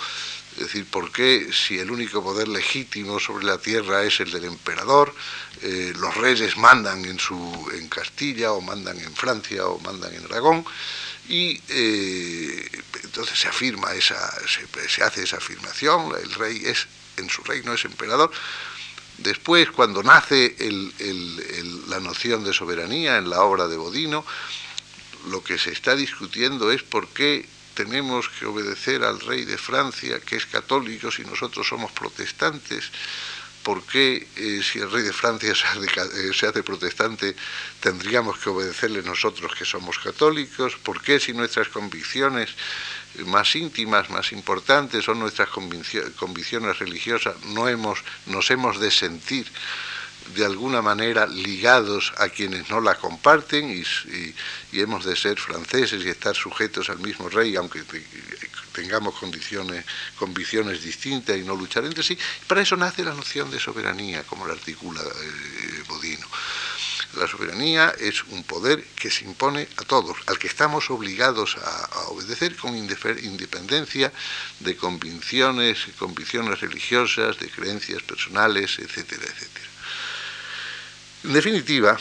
[0.52, 4.44] es decir, ¿por qué si el único poder legítimo sobre la tierra es el del
[4.44, 5.14] emperador,
[5.62, 7.36] eh, los reyes mandan en, su,
[7.72, 10.64] en Castilla o mandan en Francia o mandan en Aragón?
[11.28, 12.68] Y eh,
[13.04, 14.18] entonces se afirma esa,
[14.88, 18.30] se, hace esa afirmación, el rey es, en su reino es emperador.
[19.18, 20.56] Después, cuando nace
[21.88, 24.24] la noción de soberanía en la obra de Bodino,
[25.28, 30.20] lo que se está discutiendo es por qué tenemos que obedecer al rey de Francia,
[30.20, 32.90] que es católico, si nosotros somos protestantes,
[33.62, 37.34] ¿por qué eh, si el rey de Francia eh, se hace, protestante
[37.80, 40.76] tendríamos que obedecerle nosotros que somos católicos?
[40.82, 42.50] ¿Por qué si nuestras convicciones
[43.26, 49.46] más íntimas, más importantes son nuestras convicciones religiosas, no hemos, nos hemos de sentir
[50.34, 53.84] de alguna manera ligados a quienes no la comparten y,
[54.72, 57.82] hemos de ser franceses y estar sujetos al mismo rey, aunque
[58.72, 59.84] tengamos condiciones,
[60.18, 62.16] convicciones distintas y no luchar entre sí.
[62.46, 66.26] Para eso nace la noción de soberanía, como la articula eh, Bodino.
[67.14, 72.08] La soberanía es un poder que se impone a todos, al que estamos obligados a,
[72.10, 74.12] obedecer con independencia
[74.60, 79.66] de convicciones, convicciones religiosas, de creencias personales, etcétera, etcétera.
[81.24, 81.98] En definitiva,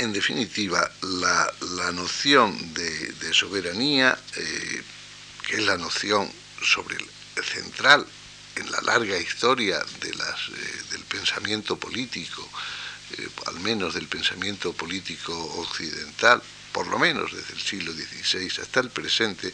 [0.00, 4.82] en definitiva, la, noción de, soberanía, eh,
[5.50, 6.30] que es la noción
[7.36, 8.06] el central
[8.54, 12.48] en la larga historia eh, del pensamiento político,
[13.18, 16.40] eh, al menos del pensamiento político occidental,
[16.70, 19.52] por lo menos desde el siglo XVI hasta el presente,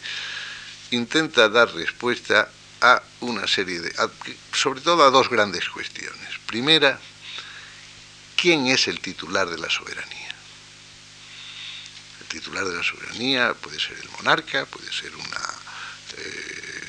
[0.91, 2.51] intenta dar respuesta
[2.83, 3.95] a una serie de,
[4.53, 6.29] sobre todo a dos grandes cuestiones.
[6.47, 7.01] Primera,
[8.37, 10.35] ¿quién es el titular de la soberanía?
[12.21, 15.56] El titular de la soberanía puede ser el monarca, puede ser eh,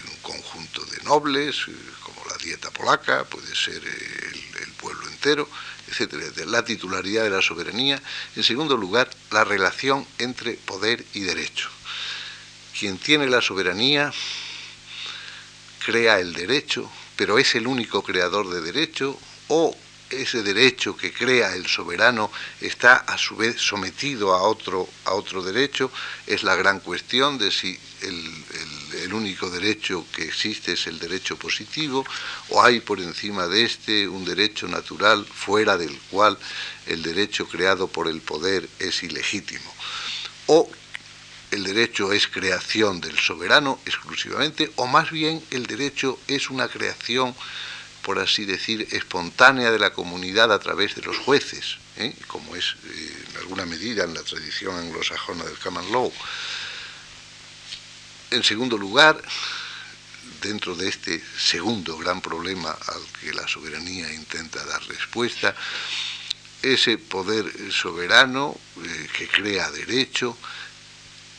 [0.09, 1.71] un conjunto de nobles, eh,
[2.03, 5.49] como la dieta polaca, puede ser el pueblo entero,
[5.87, 8.01] etcétera, La titularidad de la soberanía.
[8.35, 11.69] En segundo lugar, la relación entre poder y derecho.
[12.77, 14.13] Quien tiene la soberanía
[15.83, 19.17] crea el derecho, pero es el único creador de derecho
[19.47, 19.75] o
[20.09, 25.41] ese derecho que crea el soberano está a su vez sometido a otro, a otro
[25.41, 25.91] derecho,
[26.25, 28.45] es la gran cuestión de si el,
[29.13, 32.05] único derecho que existe es el derecho positivo
[32.49, 36.37] o hay por encima de este un derecho natural fuera del cual
[36.85, 39.73] el derecho creado por el poder es ilegítimo.
[40.47, 40.69] O
[41.51, 47.33] el derecho es creación del soberano exclusivamente, o más bien el derecho es una creación
[48.07, 52.15] por así decir, espontánea de la comunidad a través de los jueces, ¿eh?
[52.27, 56.09] como es eh, en alguna medida en la tradición anglosajona del common law.
[58.29, 59.21] En segundo lugar,
[60.41, 65.55] dentro de este segundo gran problema al que la soberanía intenta dar respuesta,
[66.61, 70.37] ese poder soberano eh, que crea derecho,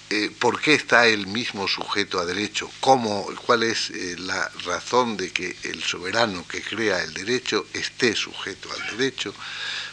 [0.08, 5.18] eh, por qué está el mismo sujeto a derecho, ¿Cómo, cuál es eh, la razón
[5.18, 9.34] de que el soberano que crea el derecho esté sujeto al derecho.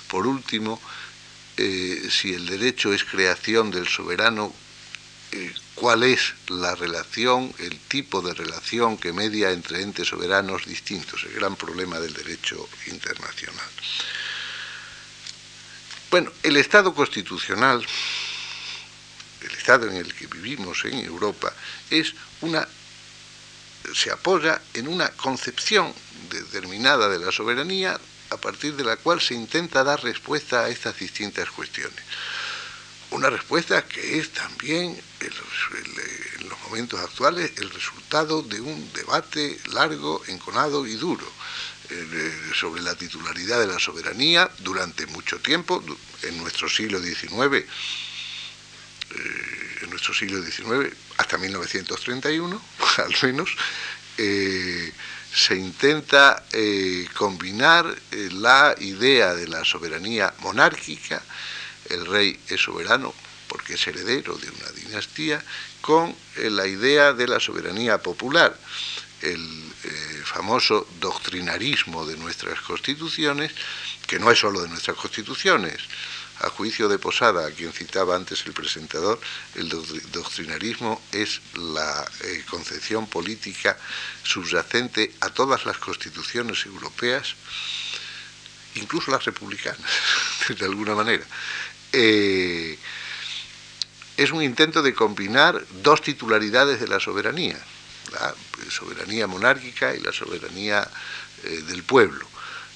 [0.07, 0.79] Por último,
[1.57, 4.53] si el derecho es creación del soberano,
[5.75, 11.33] cuál es la relación, el tipo de relación que media entre entes soberanos distintos, el
[11.33, 13.69] gran problema del derecho internacional.
[16.11, 17.85] Bueno, el Estado constitucional
[19.45, 21.53] el estado en el que vivimos en Europa
[21.89, 22.67] es una
[23.93, 25.93] se apoya en una concepción
[26.29, 27.99] determinada de la soberanía
[28.31, 32.03] a partir de la cual se intenta dar respuesta a estas distintas cuestiones.
[33.11, 40.21] Una respuesta que es también, en los, momentos actuales, el resultado de un debate largo,
[40.27, 41.25] enconado y duro
[41.89, 45.83] eh, sobre la titularidad de la soberanía durante mucho tiempo,
[46.23, 47.65] en nuestro siglo XIX
[49.11, 52.61] eh, en nuestro siglo XIX, hasta 1931,
[52.97, 53.49] al menos,
[54.17, 54.91] eh,
[55.33, 57.93] se intenta eh, combinar
[58.31, 61.21] la idea de la soberanía monárquica,
[61.89, 63.13] el rey es soberano
[63.47, 65.43] porque es heredero de una dinastía,
[65.81, 68.57] con la idea de la soberanía popular,
[69.21, 69.71] el
[70.25, 73.51] famoso doctrinarismo de nuestras constituciones,
[74.07, 75.79] que no es solo de nuestras constituciones,
[76.41, 79.19] a juicio de Posada, a quien citaba antes el presentador,
[79.55, 83.77] el doctrinarismo es la eh, concepción política
[84.23, 87.35] subyacente a todas las constituciones europeas,
[88.75, 89.79] incluso las republicanas,
[90.59, 91.25] de alguna manera.
[91.97, 92.77] Eh,
[94.17, 97.57] es un intento de combinar dos titularidades de la soberanía,
[98.11, 98.35] la
[98.69, 100.85] soberanía monárquica y la soberanía
[101.45, 102.27] eh, del pueblo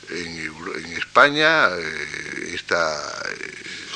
[0.09, 2.97] en, España eh, esta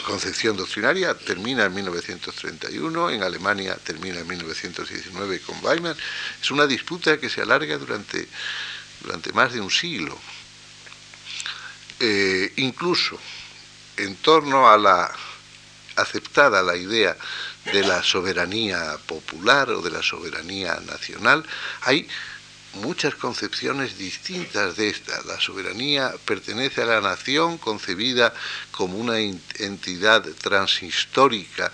[0.06, 5.96] concepción doctrinaria termina en 1931, en Alemania termina en 1919 con Weimar.
[6.42, 8.28] Es una disputa que se alarga durante,
[9.02, 10.20] durante más de un siglo.
[12.58, 13.18] Incluso
[13.98, 15.12] en torno a la
[15.96, 17.16] aceptada la idea
[17.72, 21.46] de la soberanía popular o de la soberanía nacional,
[21.82, 22.08] hay
[22.74, 25.22] muchas concepciones distintas de esta.
[25.24, 28.34] La soberanía pertenece a la nación concebida
[28.72, 31.72] como una entidad transhistórica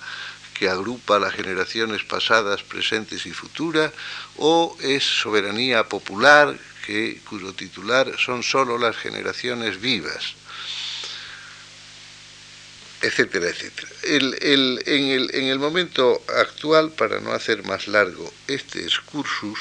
[0.54, 3.94] que agrupa las generaciones pasadas, presentes y futuras,
[4.36, 10.36] o es soberanía popular que, cuyo titular son sólo las generaciones vivas
[13.02, 13.89] etcétera, etcétera.
[14.04, 19.60] en, el, momento actual, para no hacer más largo este excursus,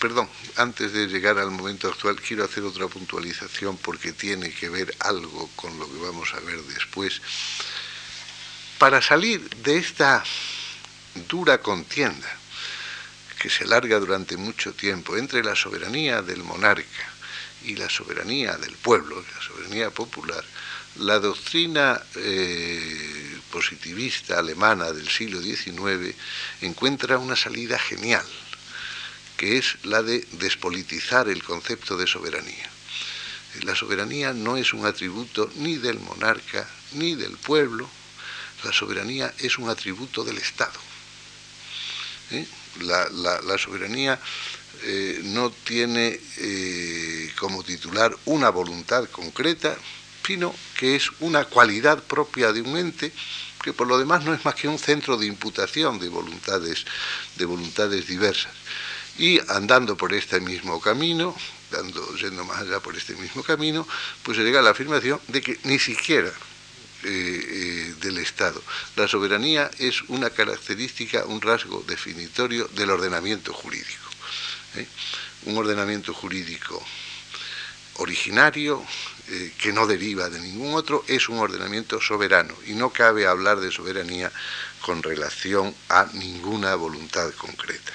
[0.00, 4.94] perdón, antes de llegar al momento actual, quiero hacer otra puntualización porque tiene que ver
[5.00, 7.20] algo con lo que vamos a ver después.
[8.78, 10.22] Para salir de esta
[11.28, 12.28] dura contienda
[13.40, 17.15] que se alarga durante mucho tiempo entre la soberanía del monarca
[17.66, 20.44] y la soberanía del pueblo, la soberanía popular,
[20.96, 26.14] la doctrina eh, positivista alemana del siglo XIX
[26.62, 28.24] encuentra una salida genial,
[29.36, 32.70] que es la de despolitizar el concepto de soberanía.
[33.62, 37.88] La soberanía no es un atributo ni del monarca ni del pueblo,
[38.64, 40.80] la soberanía es un atributo del Estado.
[42.30, 42.46] ¿Eh?
[42.80, 44.18] la, soberanía
[44.82, 49.76] eh, no tiene eh, como titular una voluntad concreta,
[50.26, 53.12] sino que es una cualidad propia de un ente
[53.62, 56.84] que por lo demás no es más que un centro de imputación de voluntades,
[57.36, 58.52] de voluntades diversas.
[59.18, 61.34] Y andando por este mismo camino,
[61.70, 63.86] dando, yendo más allá por este mismo camino,
[64.22, 66.32] pues se llega a la afirmación de que ni siquiera
[67.02, 68.62] eh, del Estado.
[68.94, 74.05] La soberanía es una característica, un rasgo definitorio del ordenamiento jurídico.
[74.76, 74.86] ¿Eh?
[75.46, 76.82] un ordenamiento jurídico
[77.98, 78.84] originario
[79.28, 83.58] eh, que no deriva de ningún otro, es un ordenamiento soberano y no cabe hablar
[83.60, 84.30] de soberanía
[84.82, 87.92] con relación a ninguna voluntad concreta.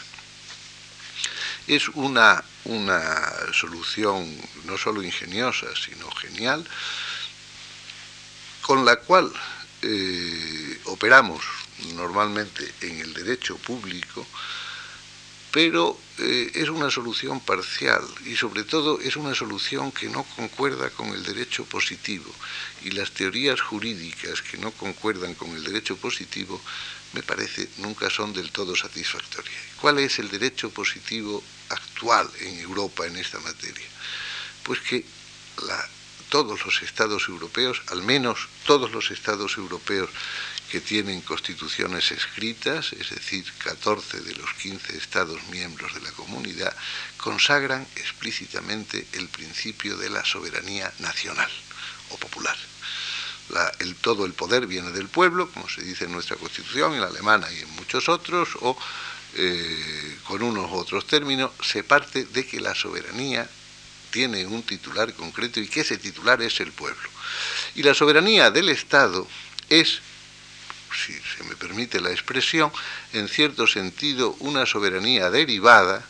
[1.67, 6.67] Es una, una solución no solo ingeniosa, sino genial,
[8.61, 9.31] con la cual
[9.81, 11.43] eh, operamos
[11.95, 14.25] normalmente en el derecho público,
[15.51, 20.89] pero eh, es una solución parcial y sobre todo es una solución que no concuerda
[20.89, 22.31] con el derecho positivo
[22.83, 26.61] y las teorías jurídicas que no concuerdan con el derecho positivo
[27.13, 29.53] me parece nunca son del todo satisfactorias.
[29.81, 33.85] ¿Cuál es el derecho positivo actual en Europa en esta materia?
[34.63, 35.03] Pues que
[36.29, 40.09] todos los estados europeos, al menos todos los estados europeos
[40.71, 46.73] que tienen constituciones escritas, es decir, 14 de los 15 Estados miembros de la comunidad,
[47.17, 51.51] consagran explícitamente el principio de la soberanía nacional
[52.11, 52.55] o popular.
[53.99, 57.51] todo el poder viene del pueblo, como se dice en nuestra constitución, en la alemana
[57.51, 58.77] y en muchos otros, o
[59.35, 63.49] eh, con unos u otros términos, se parte de que la soberanía
[64.09, 67.09] tiene un titular concreto y que ese titular es el pueblo.
[67.75, 69.27] Y la soberanía del Estado
[69.69, 70.01] es
[70.93, 72.71] si se me permite la expresión,
[73.13, 76.05] en cierto sentido una soberanía derivada,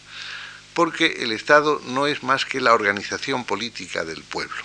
[0.74, 4.64] porque el Estado no es más que la organización política del pueblo.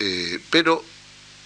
[0.00, 0.84] Eh, pero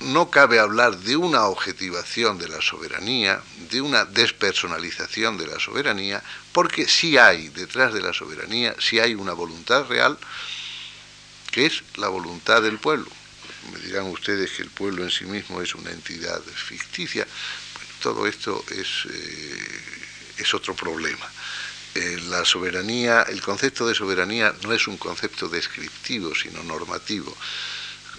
[0.00, 6.22] no cabe hablar de una objetivación de la soberanía, de una despersonalización de la soberanía,
[6.52, 10.18] porque sí hay detrás de la soberanía, sí hay una voluntad real,
[11.50, 13.10] que es la voluntad del pueblo
[13.70, 17.26] me dirán ustedes que el pueblo en sí mismo es una entidad ficticia.
[18.02, 19.82] todo esto es, eh,
[20.38, 21.30] es otro problema.
[21.94, 27.36] Eh, la soberanía, el concepto de soberanía no es un concepto descriptivo, sino normativo.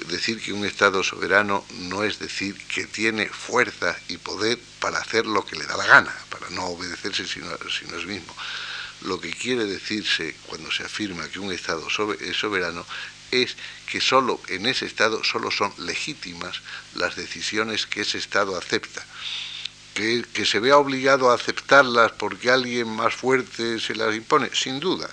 [0.09, 5.25] Decir que un Estado soberano no es decir que tiene fuerza y poder para hacer
[5.25, 8.35] lo que le da la gana, para no obedecerse sino, sino es mismo.
[9.01, 11.87] Lo que quiere decirse cuando se afirma que un Estado
[12.19, 12.85] es soberano
[13.41, 13.55] es
[13.89, 16.61] que solo en ese Estado solo son legítimas
[16.95, 19.03] las decisiones que ese Estado acepta.
[19.93, 24.79] Que, que se vea obligado a aceptarlas porque alguien más fuerte se las impone, sin
[24.79, 25.07] duda.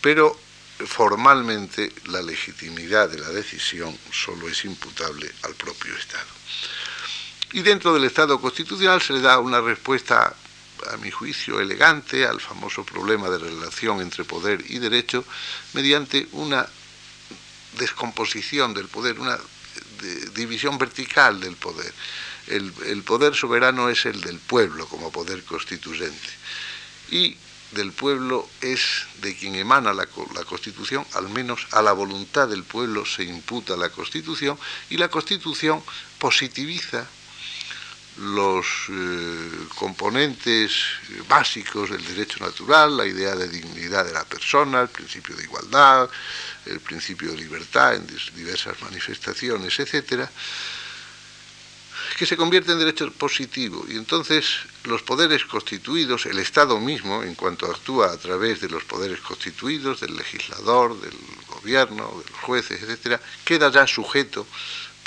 [0.00, 0.38] Pero
[0.86, 6.28] formalmente la legitimidad de la decisión solo es imputable al propio Estado.
[7.52, 10.34] Y dentro del Estado constitucional se le da una respuesta,
[10.92, 15.24] a mi juicio, elegante al famoso problema de relación entre poder y derecho
[15.72, 16.68] mediante una
[17.78, 19.38] descomposición del poder, una
[20.34, 21.92] división vertical del poder.
[22.46, 26.28] El, poder soberano es el del pueblo como poder constituyente.
[27.10, 27.36] Y
[27.72, 33.04] del pueblo es de quien emana la, Constitución, al menos a la voluntad del pueblo
[33.04, 34.58] se imputa la Constitución,
[34.88, 35.82] y la Constitución
[36.18, 37.06] positiviza
[38.18, 40.72] los eh, componentes
[41.28, 46.10] básicos del derecho natural, la idea de dignidad de la persona, el principio de igualdad,
[46.66, 50.30] el principio de libertad en diversas manifestaciones, etcétera,
[52.18, 53.84] que se convierte en derecho positivo.
[53.88, 54.46] Y entonces
[54.84, 60.00] los poderes constituidos, el Estado mismo, en cuanto actúa a través de los poderes constituidos,
[60.00, 61.16] del legislador, del
[61.46, 64.46] gobierno, de los jueces, etcétera, queda ya sujeto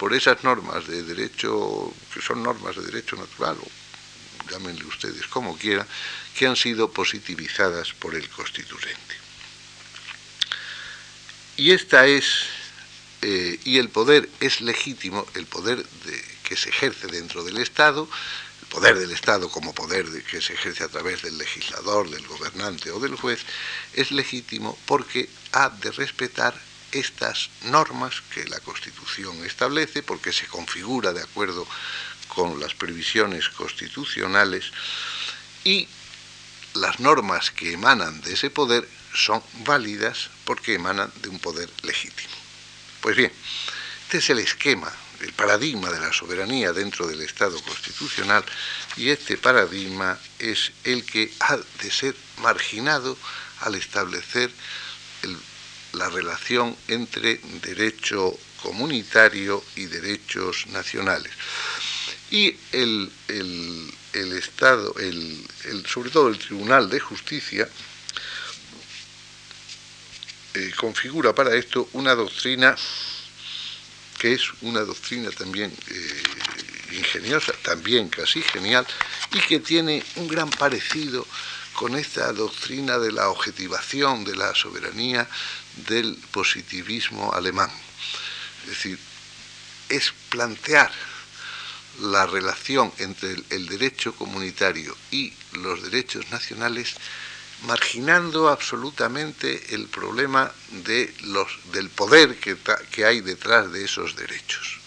[0.01, 5.55] por esas normas de derecho, que son normas de derecho natural, o llámenle ustedes como
[5.55, 5.85] quieran,
[6.35, 9.15] que han sido positivizadas por el constituyente.
[11.55, 12.47] Y esta es,
[13.21, 15.85] eh, y el poder es legítimo, el poder
[16.45, 18.09] que se ejerce dentro del Estado,
[18.63, 22.89] el poder del Estado como poder que se ejerce a través del legislador, del gobernante
[22.89, 23.41] o del juez,
[23.93, 26.59] es legítimo porque ha de respetar
[26.91, 31.67] estas normas que la Constitución establece, porque se configura de acuerdo
[32.27, 34.71] con las previsiones constitucionales,
[35.63, 35.87] y
[36.73, 42.33] las normas que emanan de ese poder son válidas porque emanan de un poder legítimo.
[43.01, 43.31] Pues bien,
[44.03, 48.43] este es el esquema, el paradigma de la soberanía dentro del Estado constitucional
[48.97, 53.17] y este paradigma es el que ha de ser marginado
[53.61, 54.51] al establecer
[55.23, 55.37] el
[55.93, 61.31] la relación entre derecho comunitario y derechos nacionales.
[62.29, 63.11] Y el,
[64.13, 67.67] Estado, el, sobre todo el Tribunal de Justicia,
[70.53, 72.75] eh, configura para esto una doctrina
[74.21, 76.23] que es una doctrina también eh,
[76.91, 78.85] ingeniosa, también casi genial,
[79.33, 81.25] y que tiene un gran parecido
[81.73, 85.27] con esta doctrina de la objetivación de la soberanía
[85.87, 87.71] del positivismo alemán.
[88.63, 88.99] Es decir,
[89.89, 90.91] es plantear
[91.99, 96.95] la relación entre el, derecho comunitario y los derechos nacionales
[97.63, 102.57] marginando absolutamente el problema de los, del poder que,
[102.91, 104.79] que hay detrás de esos derechos.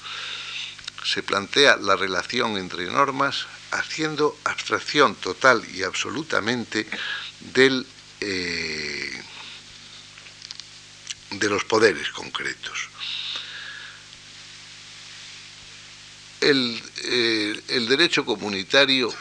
[1.05, 6.87] Se plantea la relación entre normas haciendo abstracción total y absolutamente
[7.53, 7.87] del,
[8.21, 9.23] eh,
[11.31, 12.89] de los poderes concretos.
[16.41, 19.13] Eh, el derecho comunitario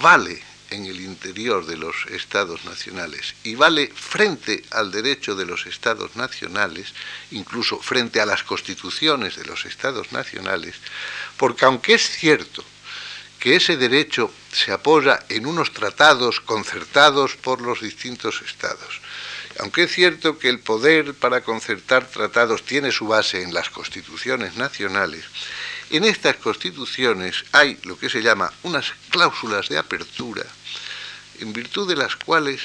[0.00, 0.40] vale
[0.70, 6.14] en el interior de los estados nacionales y vale frente al derecho de los estados
[6.16, 6.94] nacionales,
[7.32, 10.76] incluso frente a las constituciones de los estados nacionales,
[11.36, 12.64] porque aunque es cierto
[13.40, 19.00] que ese derecho se apoya en unos tratados concertados por los distintos estados.
[19.58, 24.56] Aunque es cierto que el poder para concertar tratados tiene su base en las constituciones
[24.56, 25.24] nacionales,
[25.90, 30.44] en estas constituciones hay lo que se llama unas cláusulas de apertura,
[31.40, 32.60] en virtud de las cuales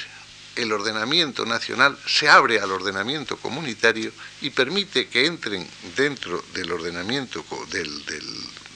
[0.56, 5.66] el ordenamiento nacional se abre al ordenamiento comunitario y permite que entren
[5.96, 8.24] dentro del ordenamiento del, del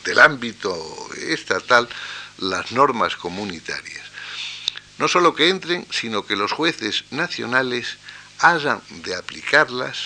[0.04, 0.74] del ámbito
[1.16, 1.88] estatal
[2.38, 4.04] las normas comunitarias.
[4.98, 7.96] No solo que entren, sino que los jueces nacionales
[8.38, 9.98] hayan de aplicarlas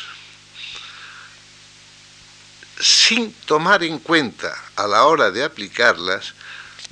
[2.81, 6.35] sin tomar en cuenta a la hora de aplicarlas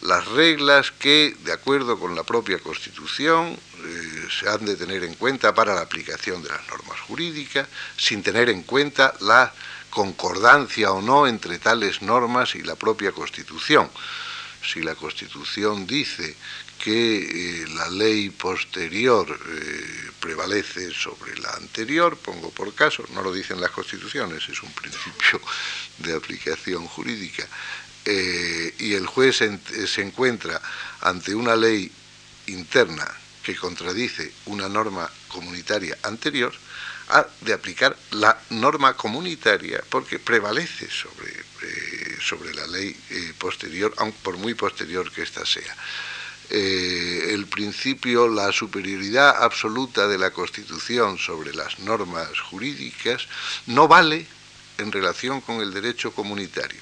[0.02, 5.14] las reglas que, de acuerdo con la propia Constitución, eh, se han de tener en
[5.14, 9.52] cuenta para la aplicación de las normas jurídicas, sin tener en cuenta la
[9.90, 13.90] concordancia o no entre tales normas y la propia Constitución.
[14.64, 16.36] Si la Constitución dice
[16.78, 23.32] que eh, la ley posterior eh, prevalece sobre la anterior, pongo por caso, no lo
[23.32, 25.40] dicen las constituciones, es un principio
[25.98, 27.46] de aplicación jurídica,
[28.04, 30.60] y el juez se encuentra
[31.02, 31.88] ante una ley
[32.46, 36.52] interna que contradice una norma comunitaria anterior,
[37.08, 43.92] ha de aplicar la norma comunitaria porque prevalece sobre, eh, sobre la ley eh, posterior,
[43.98, 45.76] aun por muy posterior que ésta sea.
[46.50, 53.26] Eh, el principio, la superioridad absoluta de la Constitución sobre las normas jurídicas
[53.66, 54.26] no vale
[54.78, 56.80] en relación con el derecho comunitario,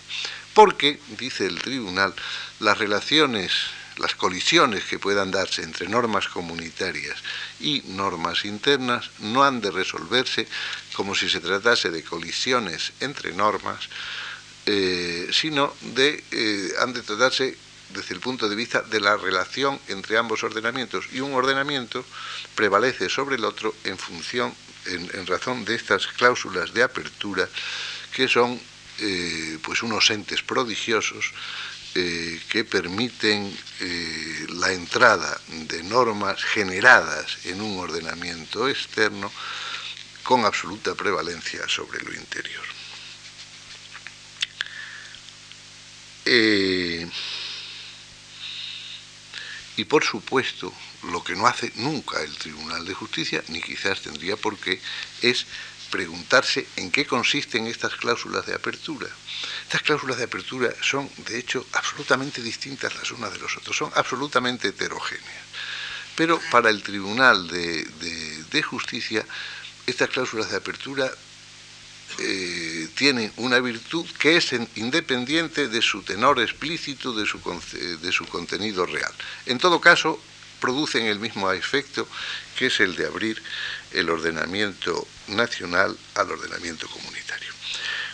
[0.54, 2.14] porque, dice el tribunal,
[2.58, 3.52] las relaciones
[4.00, 7.18] las colisiones que puedan darse entre normas comunitarias
[7.60, 10.48] y normas internas no han de resolverse
[10.94, 13.88] como si se tratase de colisiones entre normas,
[14.64, 17.56] eh, sino de, eh, han de tratarse
[17.92, 21.06] desde el punto de vista de la relación entre ambos ordenamientos.
[21.12, 22.04] Y un ordenamiento
[22.54, 24.54] prevalece sobre el otro en función,
[24.86, 27.48] en, razón de estas cláusulas de apertura
[28.14, 28.58] que son
[28.98, 31.32] eh, pues unos entes prodigiosos
[31.94, 39.32] eh, que permiten eh, la entrada de normas generadas en un ordenamiento externo
[40.22, 42.64] con absoluta prevalencia sobre lo interior.
[46.26, 47.08] Eh,
[49.76, 50.72] y por supuesto,
[51.10, 54.80] lo que no hace nunca el Tribunal de Justicia, ni quizás tendría por qué,
[55.22, 55.46] es
[55.90, 59.08] preguntarse en qué consisten estas cláusulas de apertura.
[59.64, 63.90] Estas cláusulas de apertura son, de hecho, absolutamente distintas las unas de los otros, son
[63.94, 65.44] absolutamente heterogéneas.
[66.16, 69.24] Pero para el Tribunal de, Justicia,
[69.86, 71.10] estas cláusulas de apertura
[72.18, 77.40] eh, tienen una virtud que es independiente de su tenor explícito, de su,
[78.02, 79.12] de su contenido real.
[79.46, 80.20] En todo caso,
[80.60, 82.06] producen el mismo efecto
[82.56, 83.42] que es el de abrir
[83.92, 87.50] el ordenamiento nacional al ordenamiento comunitario.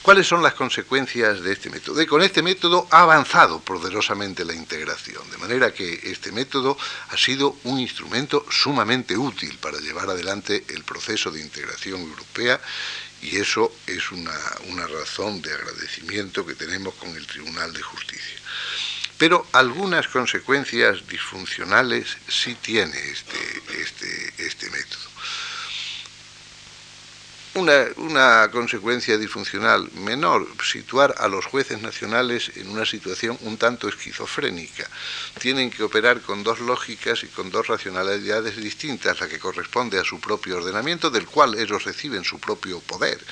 [0.07, 2.01] ¿Cuáles son las consecuencias de este método?
[2.01, 6.79] Y con este método ha avanzado poderosamente la integración, de manera que este método
[7.09, 12.61] ha sido un instrumento sumamente útil para llevar adelante el proceso de integración europea
[13.21, 14.39] y eso es una,
[14.69, 18.39] una razón de agradecimiento que tenemos con el Tribunal de Justicia.
[19.19, 23.39] Pero algunas consecuencias disfuncionales sí tiene este,
[23.81, 25.07] este, este método.
[27.57, 34.87] Una, consecuencia disfuncional menor, situar a los jueces nacionales en una situación un tanto esquizofrénica.
[35.41, 40.05] Tienen que operar con dos lógicas y con dos racionalidades distintas, la que corresponde a
[40.05, 43.25] su propio ordenamiento, del cual ellos reciben su propio poder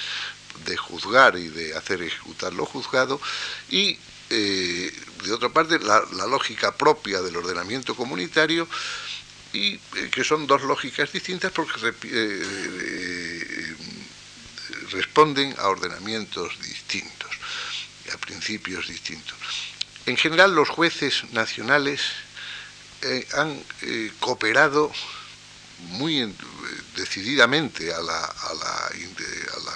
[0.65, 3.21] de juzgar y de hacer ejecutar lo juzgado,
[3.69, 3.99] y
[4.31, 4.93] eh,
[5.25, 8.69] de otra parte la, lógica propia del ordenamiento comunitario,
[9.53, 13.77] y eh, que son dos lógicas distintas porque eh,
[14.91, 17.31] responden a ordenamientos distintos,
[18.13, 19.39] a principios distintos.
[20.07, 22.03] En general, los jueces nacionales
[23.35, 23.63] han
[24.19, 24.91] cooperado
[25.91, 26.35] muy
[26.97, 28.35] decididamente a la,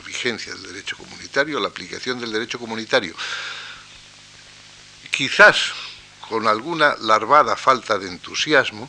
[0.06, 3.14] vigencia del derecho comunitario, a la aplicación del derecho comunitario.
[5.18, 5.72] Quizás
[6.28, 8.88] con alguna larvada falta de entusiasmo,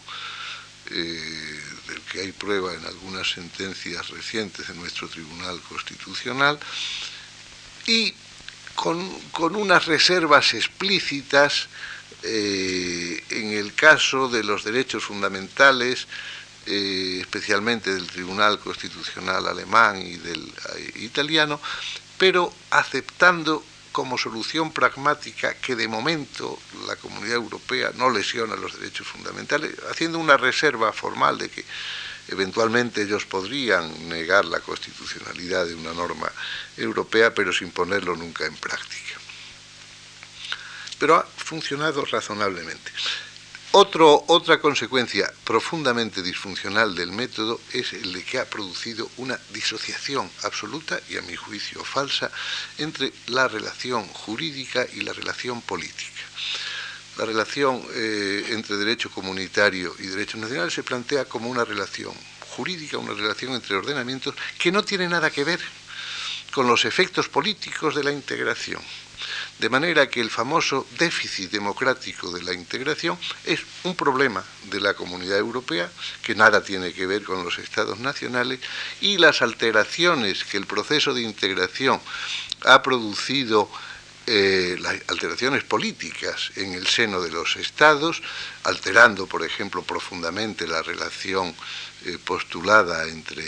[0.85, 6.59] del que hay prueba en algunas sentencias recientes de nuestro Tribunal Constitucional,
[7.87, 8.13] y
[8.75, 11.67] con, unas reservas explícitas
[12.21, 16.05] eh, en el caso de los derechos fundamentales,
[16.67, 20.43] eh, especialmente del Tribunal Constitucional alemán y del
[20.77, 21.59] eh, italiano,
[22.19, 29.07] pero aceptando como solución pragmática que de momento la comunidad europea no lesiona los derechos
[29.07, 31.65] fundamentales, haciendo una reserva formal de que
[32.29, 36.31] eventualmente ellos podrían negar la constitucionalidad de una norma
[36.77, 39.15] europea, pero sin ponerlo nunca en práctica.
[40.99, 42.91] Pero ha funcionado razonablemente
[43.71, 50.99] otra consecuencia profundamente disfuncional del método es el de que ha producido una disociación absoluta
[51.07, 52.31] y a mi juicio falsa
[52.79, 56.23] entre la relación jurídica y la relación política.
[57.17, 62.13] La relación eh, entre derecho comunitario y derecho nacional se plantea como una relación
[62.55, 65.59] jurídica, una relación entre ordenamientos que no tiene nada que ver
[66.51, 68.81] con los efectos políticos de la integración.
[69.59, 74.41] De manera que el famoso déficit democrático de la integración es un problema
[74.71, 75.91] de la comunidad europea
[76.23, 78.61] que nada tiene que ver con los estados nacionales
[79.01, 81.99] y las alteraciones que el proceso de integración
[82.65, 83.69] ha producido
[84.27, 88.21] eh, las alteraciones políticas en el seno de los estados,
[88.63, 91.53] alterando, por ejemplo, profundamente la relación
[92.05, 93.43] eh, postulada entre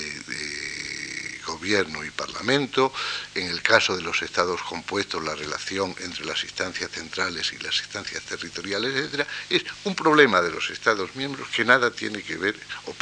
[1.51, 2.93] gobierno y parlamento,
[3.35, 7.77] en el caso de los estados compuestos la relación entre las instancias centrales y las
[7.79, 12.55] instancias territoriales, etcétera, es un problema de los estados miembros que nada tiene que ver
[12.85, 12.95] o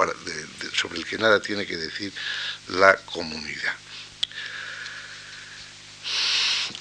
[0.73, 2.11] sobre el que nada tiene que decir
[2.67, 3.75] la comunidad.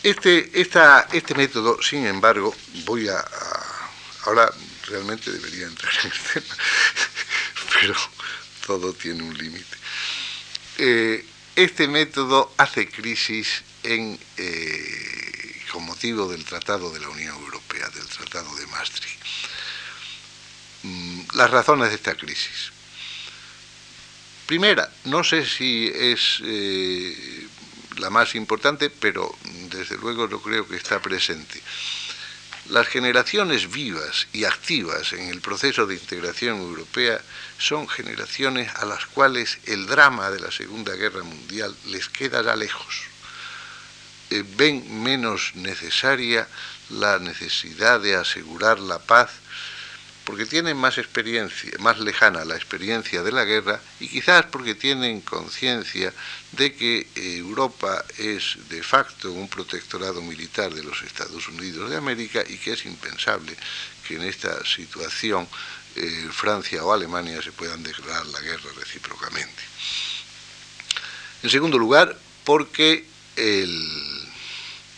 [0.03, 2.55] Este, este método, sin embargo,
[2.85, 3.25] voy a,
[4.25, 4.51] ahora
[4.87, 6.57] realmente debería entrar en el tema,
[7.81, 7.95] pero
[8.67, 9.77] todo tiene un límite.
[10.79, 11.25] Eh,
[11.59, 18.07] este método hace crisis en, eh, con motivo del Tratado de la Unión Europea, del
[18.07, 19.19] Tratado de Maastricht.
[20.85, 22.71] Mm, las razones de esta crisis.
[24.47, 27.49] Primera, no sé si es eh,
[27.97, 29.37] la más importante, pero
[29.69, 31.61] desde luego yo creo que está presente.
[32.71, 37.19] Las generaciones vivas y activas en el proceso de integración europea
[37.59, 42.57] son generaciones a las cuales el drama de la Segunda Guerra Mundial les queda ya
[42.57, 43.05] lejos.
[44.31, 46.47] eh, ven menos necesaria
[46.91, 49.31] la necesidad de asegurar la paz
[50.29, 55.23] porque tienen más experiencia, más lejana la experiencia de la guerra y quizás porque tienen
[55.23, 56.13] conciencia
[56.53, 62.45] de que Europa es de facto un protectorado militar de los Estados Unidos de América
[62.47, 63.57] y que es impensable
[64.07, 65.49] que en esta situación
[65.97, 69.63] eh, Francia o Alemania se puedan declarar la guerra recíprocamente.
[71.43, 72.15] En segundo lugar,
[72.45, 74.29] porque el,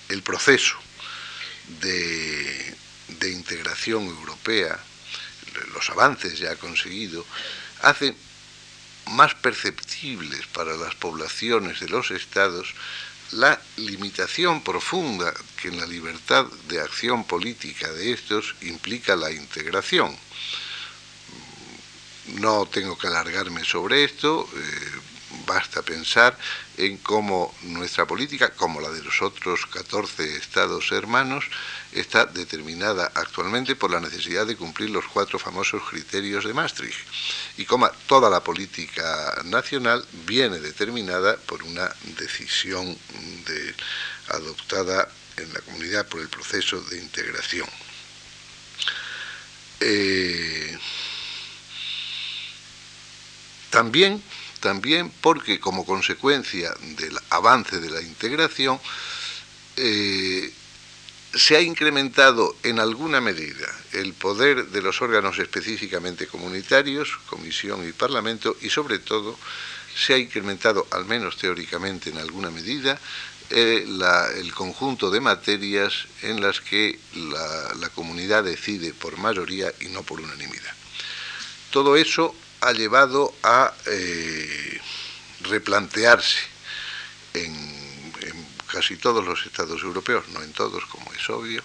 [0.08, 0.76] el proceso
[1.80, 2.74] de,
[3.20, 4.89] de integración europea
[5.74, 7.26] los avances ya conseguidos,
[7.82, 8.16] hacen
[9.06, 12.74] más perceptibles para las poblaciones de los estados
[13.32, 20.16] la limitación profunda que en la libertad de acción política de estos implica la integración.
[22.26, 25.00] No tengo que alargarme sobre esto, eh,
[25.50, 26.38] basta pensar
[26.76, 31.44] en cómo nuestra política, como la de los otros 14 estados hermanos,
[31.90, 37.00] está determinada actualmente por la necesidad de cumplir los cuatro famosos criterios de Maastricht
[37.56, 42.96] y cómo toda la política nacional viene determinada por una decisión
[44.28, 47.68] adoptada en la comunidad por el proceso de integración.
[49.80, 50.78] Eh,
[53.70, 54.22] también
[54.60, 58.80] también porque como consecuencia del avance de la integración
[59.76, 60.52] eh,
[61.34, 67.92] se ha incrementado en alguna medida el poder de los órganos específicamente comunitarios, Comisión y
[67.92, 69.38] Parlamento, y sobre todo
[69.94, 72.98] se ha incrementado, al menos teóricamente en alguna medida,
[73.50, 73.84] eh,
[74.36, 80.02] el conjunto de materias en las que la, la comunidad decide por mayoría y no
[80.02, 80.72] por unanimidad.
[81.70, 84.80] Todo eso ha llevado a eh,
[85.42, 86.38] replantearse
[87.34, 88.12] en,
[88.70, 91.62] casi todos los estados europeos, no en todos como es obvio,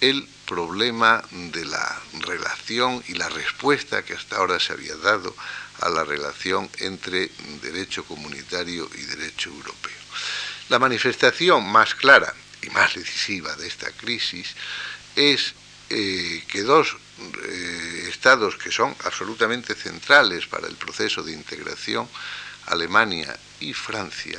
[0.00, 5.34] el problema de la relación y la respuesta que hasta ahora se había dado
[5.80, 7.30] a la relación entre
[7.62, 9.98] derecho comunitario y derecho europeo.
[10.68, 12.32] La manifestación más clara
[12.62, 14.54] y más decisiva de esta crisis
[15.16, 15.54] es
[15.90, 16.96] eh, que dos
[17.48, 22.08] eh, estados que son absolutamente centrales para el proceso de integración,
[22.66, 24.38] Alemania y Francia,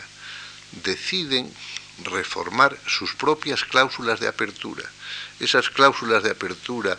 [0.84, 1.52] deciden
[2.04, 4.84] reformar sus propias cláusulas de apertura.
[5.40, 6.98] Esas cláusulas de apertura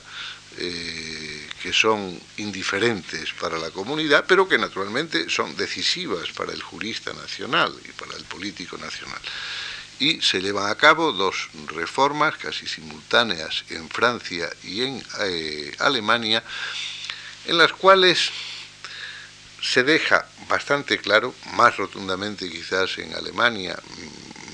[0.59, 7.13] eh, que son indiferentes para la comunidad, pero que naturalmente son decisivas para el jurista
[7.13, 9.21] nacional y para el político nacional
[10.01, 16.43] y se llevan a cabo dos reformas casi simultáneas en Francia y en eh, Alemania,
[17.47, 18.31] en las cuales
[19.63, 23.79] se deja bastante claro, más rotundamente quizás en Alemania,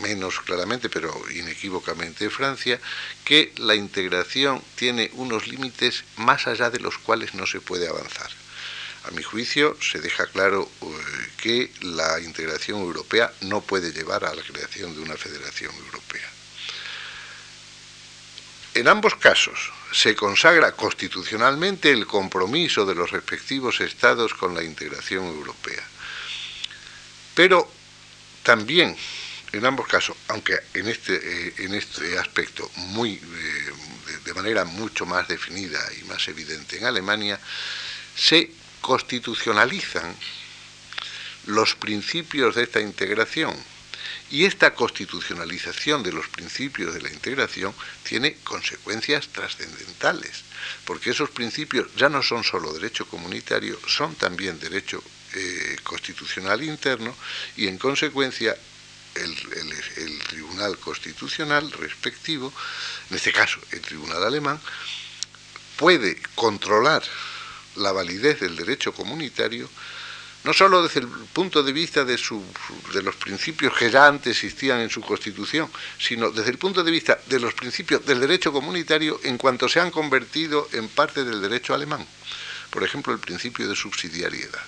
[0.03, 2.81] menos claramente, pero inequívocamente en Francia,
[3.25, 8.31] que la integración tiene unos límites más allá de los cuales no se puede avanzar.
[9.07, 10.87] A mi juicio, se deja claro eh,
[11.37, 16.29] que la integración europea no puede llevar a la creación de una federación europea.
[18.75, 25.25] En ambos casos se consagra constitucionalmente el compromiso de los respectivos estados con la integración
[25.25, 25.83] europea.
[27.35, 27.71] Pero
[28.43, 28.97] también,
[29.53, 33.73] en ambos casos, aunque en este, eh, en este aspecto muy, eh,
[34.25, 37.41] de manera mucho más definida y más evidente en Alemania,
[38.17, 38.51] se
[38.81, 40.15] constitucionalizan
[41.47, 43.55] los principios de esta integración.
[44.31, 47.73] Y esta constitucionalización de los principios de la integración
[48.03, 50.43] tiene consecuencias trascendentales,
[50.85, 55.03] porque esos principios ya no son solo derecho comunitario, son también derecho
[55.35, 57.15] eh, constitucional interno
[57.57, 58.57] y en consecuencia
[59.15, 59.37] el,
[59.97, 62.53] el, Tribunal Constitucional respectivo,
[63.11, 64.61] en este caso el Tribunal Alemán,
[65.77, 67.03] puede controlar
[67.77, 69.69] la validez del derecho comunitario,
[70.45, 72.17] no solo desde el punto de vista de,
[72.93, 75.69] de, los principios que ya antes existían en su constitución,
[75.99, 79.81] sino desde el punto de vista de los principios del derecho comunitario en cuanto se
[79.81, 82.07] han convertido en parte del derecho alemán.
[82.71, 84.63] Por ejemplo, el principio de subsidiariedad.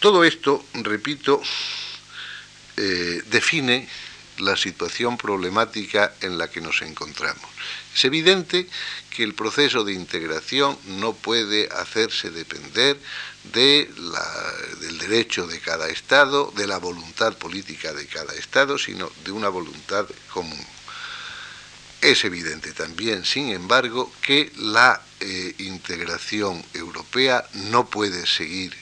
[0.00, 1.42] Todo esto, repito,
[2.76, 3.88] eh, define
[4.38, 7.50] la situación problemática en la que nos encontramos.
[7.94, 8.68] Es evidente
[9.10, 12.98] que el proceso de integración no puede hacerse depender
[13.52, 13.90] de
[14.80, 19.48] del derecho de cada Estado, de la voluntad política de cada Estado, sino de una
[19.48, 20.64] voluntad común.
[22.00, 28.76] Es evidente también, sin embargo, que la eh, integración europea no puede seguir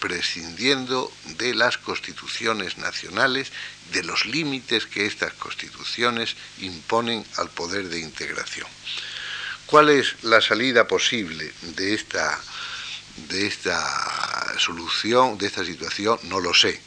[0.00, 3.52] prescindiendo de las constituciones nacionales,
[3.92, 8.66] de los límites que estas constituciones imponen al poder de integración.
[9.66, 12.40] ¿Cuál es la salida posible de esta,
[13.28, 16.18] de esta solución, de esta situación?
[16.24, 16.80] No lo sé.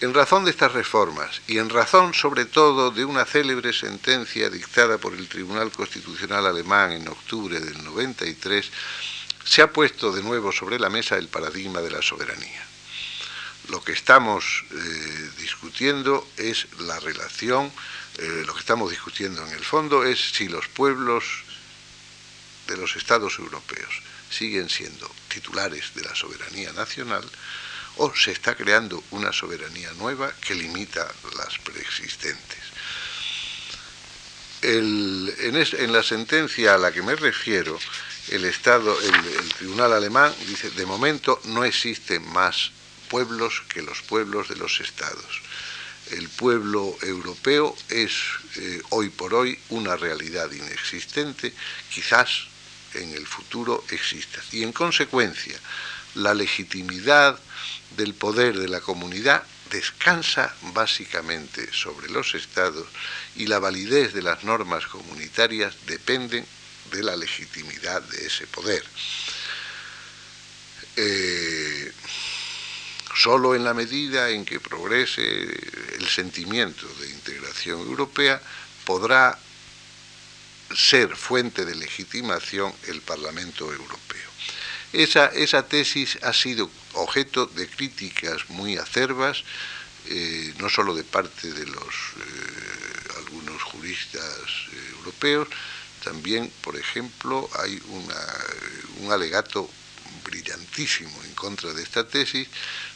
[0.00, 4.98] En razón de estas reformas y en razón sobre todo de una célebre sentencia dictada
[4.98, 8.70] por el Tribunal Constitucional alemán en octubre del 93,
[9.48, 12.66] se ha puesto de nuevo sobre la mesa el paradigma de la soberanía.
[13.70, 17.72] Lo que estamos eh, discutiendo es la relación,
[18.18, 21.24] eh, lo que estamos discutiendo en el fondo es si los pueblos
[22.66, 27.24] de los estados europeos siguen siendo titulares de la soberanía nacional
[27.96, 32.58] o se está creando una soberanía nueva que limita las preexistentes.
[34.60, 37.78] en, la sentencia a la que me refiero,
[38.30, 42.70] el Estado, el, Tribunal alemán dice, de momento no existen más
[43.08, 45.42] pueblos que los pueblos de los Estados.
[46.10, 48.12] El pueblo europeo es
[48.56, 51.52] eh, hoy por hoy una realidad inexistente,
[51.92, 52.46] quizás
[52.94, 54.40] en el futuro exista.
[54.52, 55.58] Y en consecuencia,
[56.14, 57.38] la legitimidad
[57.96, 62.86] del poder de la comunidad descansa básicamente sobre los estados
[63.36, 66.46] y la validez de las normas comunitarias dependen
[66.90, 68.84] de la legitimidad de ese poder.
[70.96, 71.92] Eh,
[73.14, 78.40] solo en la medida en que progrese el sentimiento de integración europea
[78.84, 79.38] podrá
[80.74, 84.30] ser fuente de legitimación el Parlamento Europeo.
[84.92, 89.44] Esa, esa tesis ha sido objeto de críticas muy acerbas,
[90.06, 95.48] eh, no solo de parte de los eh, algunos juristas europeos,
[96.08, 97.78] también, por ejemplo, hay
[99.00, 99.68] un alegato
[100.24, 102.48] brillantísimo en contra de esta tesis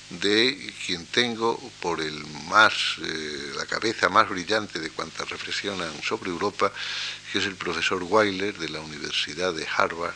[0.09, 6.31] de quien tengo por el más, eh, la cabeza más brillante de cuantas reflexionan sobre
[6.31, 6.73] Europa,
[7.31, 10.15] que es el profesor Weiler de la Universidad de Harvard,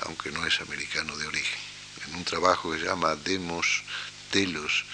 [0.00, 1.60] aunque no es americano de origen,
[2.06, 3.82] en un trabajo que se llama Demos,
[4.30, 4.84] Telos,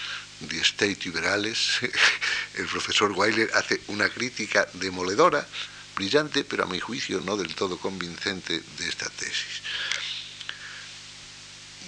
[0.40, 1.80] de State Liberales,
[2.54, 5.44] el profesor Weiler hace una crítica demoledora
[5.96, 9.62] brillante, pero a mi juicio no del todo convincente de esta tesis.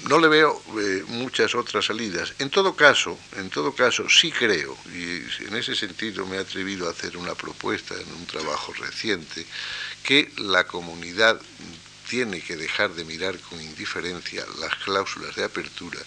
[0.09, 2.33] No le veo eh, muchas otras salidas.
[2.39, 6.87] En todo caso, en todo caso, sí creo, y en ese sentido me he atrevido
[6.87, 9.45] a hacer una propuesta en un trabajo reciente,
[10.03, 11.41] que la comunidad
[12.09, 16.01] tiene que dejar de mirar con indiferencia las cláusulas de apertura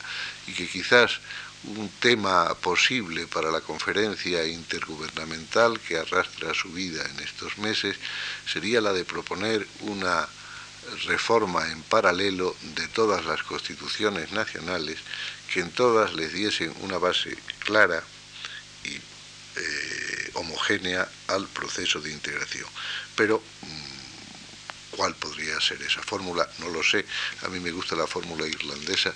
[0.47, 1.19] y que quizás
[1.63, 7.97] un tema posible para la conferencia intergubernamental que arrastra su vida en estos meses
[8.51, 10.27] sería la de proponer una
[11.05, 14.97] reforma en paralelo de todas las constituciones nacionales
[15.53, 18.03] que en todas les diesen una base clara
[18.83, 22.67] y eh, homogénea al proceso de integración.
[23.15, 26.49] Pero mm, ¿cuál podría ser esa fórmula?
[26.59, 27.05] No lo sé.
[27.43, 29.13] A mí me gusta la fórmula irlandesa,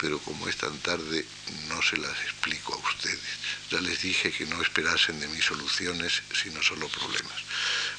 [0.00, 1.24] pero como es tan tarde
[1.68, 3.20] no se las explico a ustedes.
[3.70, 7.42] Ya les dije que no esperasen de mis soluciones, sino solo problemas.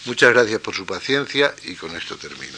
[0.05, 2.57] Muchas gracias por su paciencia y con esto termino.